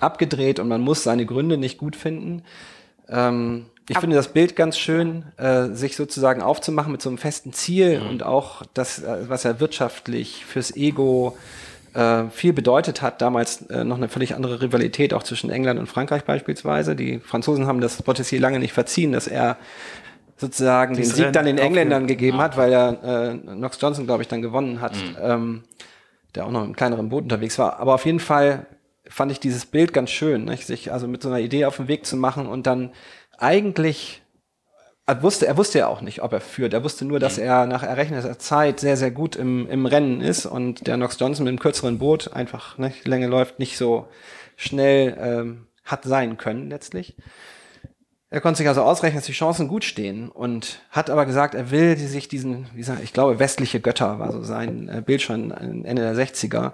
[0.00, 2.42] abgedreht und man muss seine Gründe nicht gut finden.
[3.08, 7.18] Ähm, ich Aber finde das Bild ganz schön, äh, sich sozusagen aufzumachen mit so einem
[7.18, 8.08] festen Ziel mhm.
[8.08, 11.38] und auch das, äh, was er wirtschaftlich fürs Ego
[11.96, 15.86] äh, viel bedeutet hat, damals äh, noch eine völlig andere Rivalität auch zwischen England und
[15.86, 16.94] Frankreich beispielsweise.
[16.94, 19.56] Die Franzosen haben das Bottessier lange nicht verziehen, dass er
[20.36, 24.28] sozusagen den Sieg dann den Engländern gegeben hat, weil er äh, Knox Johnson, glaube ich,
[24.28, 25.16] dann gewonnen hat, mhm.
[25.22, 25.64] ähm,
[26.34, 27.80] der auch noch im kleineren Boot unterwegs war.
[27.80, 28.66] Aber auf jeden Fall
[29.08, 30.66] fand ich dieses Bild ganz schön, nicht?
[30.66, 32.90] sich also mit so einer Idee auf den Weg zu machen und dann
[33.38, 34.22] eigentlich
[35.06, 36.74] er wusste, er wusste ja auch nicht, ob er führt.
[36.74, 37.44] Er wusste nur, dass mhm.
[37.44, 41.44] er nach errechneter Zeit sehr, sehr gut im, im Rennen ist und der Knox Johnson
[41.44, 44.08] mit dem kürzeren Boot einfach, ne, Länge läuft, nicht so
[44.56, 47.14] schnell ähm, hat sein können letztlich.
[48.28, 51.70] Er konnte sich also ausrechnen, dass die Chancen gut stehen und hat aber gesagt, er
[51.70, 55.52] will sich diesen, wie gesagt, ich glaube, westliche Götter war so sein äh, Bild schon
[55.52, 56.72] Ende der 60er,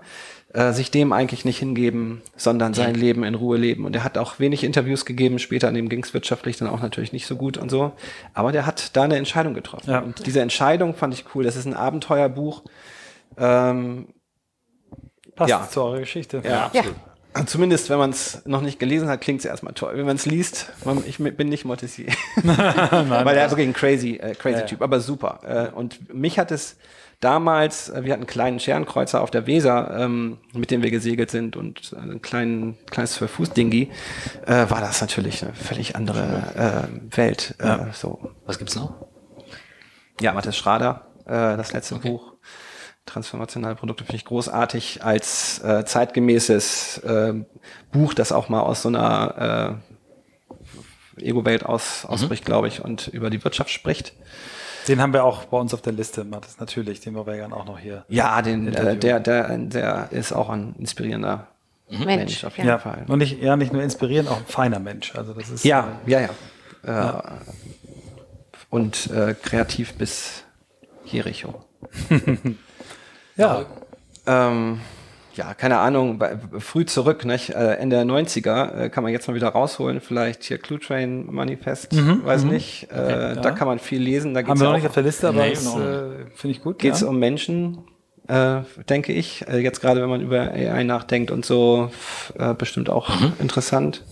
[0.55, 3.85] äh, sich dem eigentlich nicht hingeben, sondern sein Leben in Ruhe leben.
[3.85, 6.81] Und er hat auch wenig Interviews gegeben, später an dem ging es wirtschaftlich dann auch
[6.81, 7.93] natürlich nicht so gut und so.
[8.33, 9.91] Aber der hat da eine Entscheidung getroffen.
[9.91, 9.99] Ja.
[9.99, 11.45] Und diese Entscheidung fand ich cool.
[11.45, 12.63] Das ist ein Abenteuerbuch.
[13.37, 14.09] Ähm,
[15.37, 15.69] Passt Ja.
[15.69, 16.41] zu eurer Geschichte.
[16.45, 16.83] ja, Ja.
[17.47, 19.93] Zumindest, wenn man es noch nicht gelesen hat, klingt es erstmal toll.
[19.97, 22.13] Wenn man es liest, man, ich bin nicht Montessier.
[22.43, 24.67] Weil er ist wirklich ein crazy, äh, crazy Ja.
[24.67, 25.41] Typ, aber super.
[25.73, 26.77] Äh, und mich hat es
[27.21, 31.31] damals, äh, wir hatten einen kleinen Scherenkreuzer auf der Weser, ähm, mit dem wir gesegelt
[31.31, 33.91] sind und ein kleinen, kleines Zwölf-Fuß-Dingi,
[34.47, 37.55] äh, war das natürlich eine völlig andere äh, Welt.
[37.59, 38.31] Äh, so.
[38.45, 39.07] Was gibt's noch?
[40.21, 42.32] Ja, Matthias Schrader, äh, das letzte Buch.
[43.07, 47.35] Transformationale Produkte finde ich großartig als äh, zeitgemäßes äh,
[47.91, 49.81] Buch, das auch mal aus so einer
[51.19, 54.15] äh, Ego-Welt aus, ausbricht, glaube ich, und über die Wirtschaft spricht.
[54.89, 57.01] Den haben wir auch bei uns auf der Liste, Mathis, natürlich.
[57.01, 58.05] Den wir gern auch noch hier.
[58.09, 61.49] Ja, den, äh, der, der, der ist auch ein inspirierender
[61.89, 62.07] Mensch.
[62.07, 62.79] Mensch, auf jeden ja.
[62.79, 63.05] Fall.
[63.07, 65.15] Und nicht, ja, nicht nur inspirierend, auch ein feiner Mensch.
[65.15, 67.19] Also das ist Ja, ja, ja.
[67.19, 67.23] Äh,
[68.71, 70.45] Und äh, kreativ bis
[71.05, 71.65] Jericho.
[73.37, 73.65] ja.
[74.27, 74.81] Ähm,
[75.35, 77.51] ja, keine Ahnung, bei, früh zurück, nicht?
[77.51, 81.33] Äh, Ende der 90er äh, kann man jetzt mal wieder rausholen, vielleicht hier Clue Train
[81.33, 82.91] Manifest, weiß nicht.
[82.93, 84.35] Äh, Da kann man viel lesen.
[84.35, 86.63] Da Haben geht's wir ja noch nicht auf der Liste, aber Nee, äh, finde ich
[86.63, 86.79] gut.
[86.79, 87.09] geht's ja.
[87.09, 87.79] um Menschen,
[88.29, 89.41] äh, denke ich.
[89.51, 91.91] Jetzt gerade, wenn man über AI nachdenkt und so,
[92.59, 93.09] bestimmt auch
[93.41, 94.05] interessant.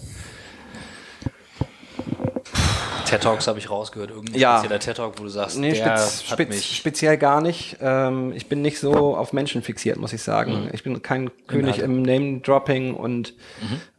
[3.11, 4.11] TED Talks habe ich rausgehört.
[4.11, 4.59] Irgendein Ja.
[4.59, 6.77] spezieller TED Talk, wo du sagst, Nee, der spez, hat spez, mich.
[6.77, 7.77] speziell gar nicht.
[7.81, 10.69] Ähm, ich bin nicht so auf Menschen fixiert, muss ich sagen.
[10.73, 13.35] Ich bin kein König im Name-Dropping und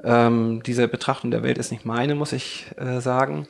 [0.03, 3.47] ähm, diese Betrachtung der Welt ist nicht meine, muss ich äh, sagen.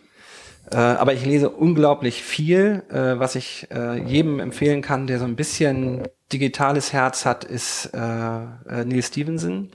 [0.72, 2.84] Äh, aber ich lese unglaublich viel.
[2.90, 7.90] Äh, was ich äh, jedem empfehlen kann, der so ein bisschen digitales Herz hat, ist
[7.94, 9.72] äh, äh, Neil Stevenson.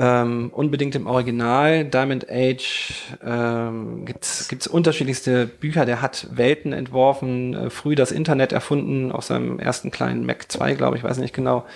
[0.00, 1.84] Ähm, unbedingt im Original.
[1.84, 2.92] Diamond Age
[3.24, 5.86] ähm, gibt's gibt's unterschiedlichste Bücher.
[5.86, 10.74] Der hat Welten entworfen, äh, früh das Internet erfunden, auf seinem ersten kleinen Mac 2,
[10.74, 11.66] glaube ich, weiß nicht genau.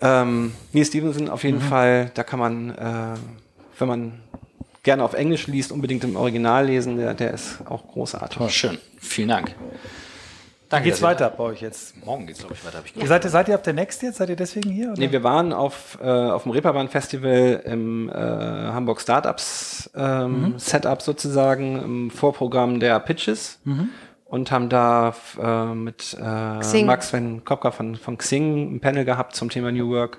[0.00, 3.16] Ähm, Neil Stevenson auf jeden Fall, da kann man, äh,
[3.78, 4.12] wenn man
[4.84, 8.48] gerne auf Englisch liest, unbedingt im Original lesen, der, der ist auch großartig.
[8.50, 8.78] Schön.
[8.98, 9.56] Vielen Dank.
[10.74, 12.04] Dann geht's ihr- weiter bei euch jetzt.
[12.04, 12.80] Morgen geht's, glaube ich, weiter.
[12.84, 13.22] Ich Ihr gehört.
[13.22, 14.16] seid, seid ihr auf der Next jetzt?
[14.18, 14.88] Seid ihr deswegen hier?
[14.92, 14.98] Oder?
[15.00, 21.00] Nee, wir waren auf, äh, auf dem Reeperbahn Festival im äh, Hamburg Startups ähm, Setup
[21.02, 23.60] sozusagen, im Vorprogramm der Pitches
[24.24, 26.84] und haben da äh, mit äh.
[26.84, 30.18] Max Sven Kopka von, von Xing ein Panel gehabt zum Thema New Work.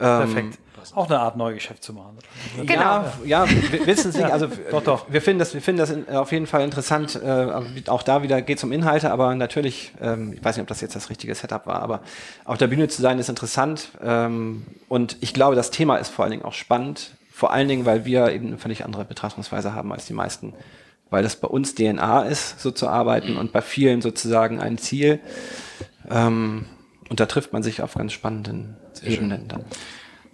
[0.00, 0.58] Ähm, Perfekt.
[0.94, 2.18] Auch eine Art Neugeschäft zu machen.
[2.64, 3.04] Genau.
[3.24, 3.46] Ja, ja,
[3.84, 4.24] wissen nicht.
[4.24, 5.06] Also doch, doch.
[5.08, 7.14] wir finden das, wir finden das in, auf jeden Fall interessant.
[7.16, 7.50] Äh,
[7.86, 10.80] auch da wieder geht es um Inhalte, aber natürlich, ähm, ich weiß nicht, ob das
[10.80, 12.00] jetzt das richtige Setup war, aber
[12.44, 13.90] auf der Bühne zu sein ist interessant.
[14.02, 17.12] Ähm, und ich glaube, das Thema ist vor allen Dingen auch spannend.
[17.32, 20.54] Vor allen Dingen, weil wir eben eine völlig andere Betrachtungsweise haben als die meisten.
[21.10, 25.20] Weil das bei uns DNA ist, so zu arbeiten und bei vielen sozusagen ein Ziel.
[26.10, 26.66] Ähm,
[27.08, 29.64] und da trifft man sich auf ganz spannenden Ebenen dann.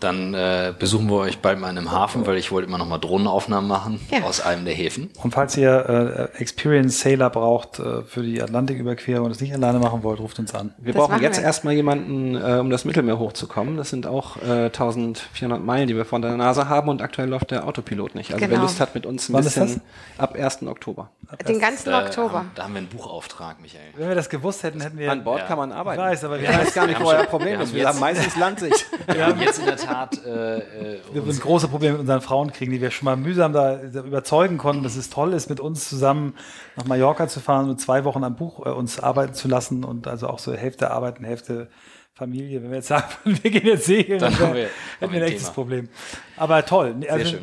[0.00, 2.86] Dann äh, besuchen wir euch bald mal in einem Hafen, weil ich wollte immer noch
[2.88, 4.22] mal Drohnenaufnahmen machen Ja.
[4.24, 5.10] aus einem der Häfen.
[5.22, 9.78] Und falls ihr äh, Experienced Sailor braucht äh, für die Atlantiküberquerung und es nicht alleine
[9.78, 10.74] machen wollt, ruft uns an.
[10.78, 11.44] Wir Das brauchen jetzt wir.
[11.44, 13.76] erstmal jemanden, äh, um das Mittelmeer hochzukommen.
[13.76, 17.50] Das sind auch äh, 1400 Meilen, die wir vor der Nase haben und aktuell läuft
[17.50, 18.32] der Autopilot nicht.
[18.32, 18.62] Also wer Genau.
[18.62, 19.82] Lust hat mit uns ein Wann ist bisschen
[20.18, 20.62] ab 1.
[20.66, 21.10] Oktober.
[21.46, 22.38] Den ganzen Da Oktober.
[22.38, 23.82] haben- Da haben wir einen Buchauftrag, Michael.
[23.96, 25.12] Wenn wir das gewusst hätten, hätten wir.
[25.12, 25.46] An Bord Ja.
[25.46, 26.00] kann man arbeiten.
[26.00, 27.68] Ich weiß, aber wir ich weiß gar nicht, wir wo haben euer Problem wir ist.
[27.70, 28.86] haben Wir haben meistens Landsicht.
[29.06, 29.89] Wir haben jetzt in der Tat
[30.26, 33.16] äh, äh, wir uns, uns große Probleme mit unseren Frauen kriegen, die wir schon mal
[33.16, 36.34] mühsam da überzeugen konnten, dass es toll ist, mit uns zusammen
[36.76, 40.06] nach Mallorca zu fahren und zwei Wochen am Buch äh, uns arbeiten zu lassen und
[40.06, 41.68] also auch so Hälfte arbeiten, Hälfte
[42.12, 42.62] Familie.
[42.62, 44.70] Wenn wir jetzt sagen, wir gehen jetzt segeln, Dann dann haben wir- haben
[45.00, 45.54] hätten wir ein echtes Thema.
[45.54, 45.88] Problem.
[46.36, 46.94] Aber toll.
[46.98, 47.40] Nee, Also, schön.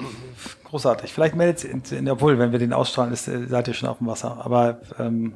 [0.66, 1.12] Großartig.
[1.14, 4.00] Vielleicht meldet ihr, in- obwohl, wenn wir den ausstrahlen, ist, äh, seid ihr schon auf
[4.00, 4.38] dem Wasser.
[4.44, 5.34] Aber ähm,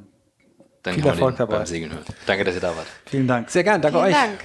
[0.84, 1.58] dann viel Erfolg dabei.
[1.58, 2.04] beim Segeln hören.
[2.26, 2.88] Danke, dass ihr da wart.
[3.06, 3.50] vielen Dank.
[3.50, 4.20] Sehr gern, danke Vielen euch.
[4.20, 4.40] Dank.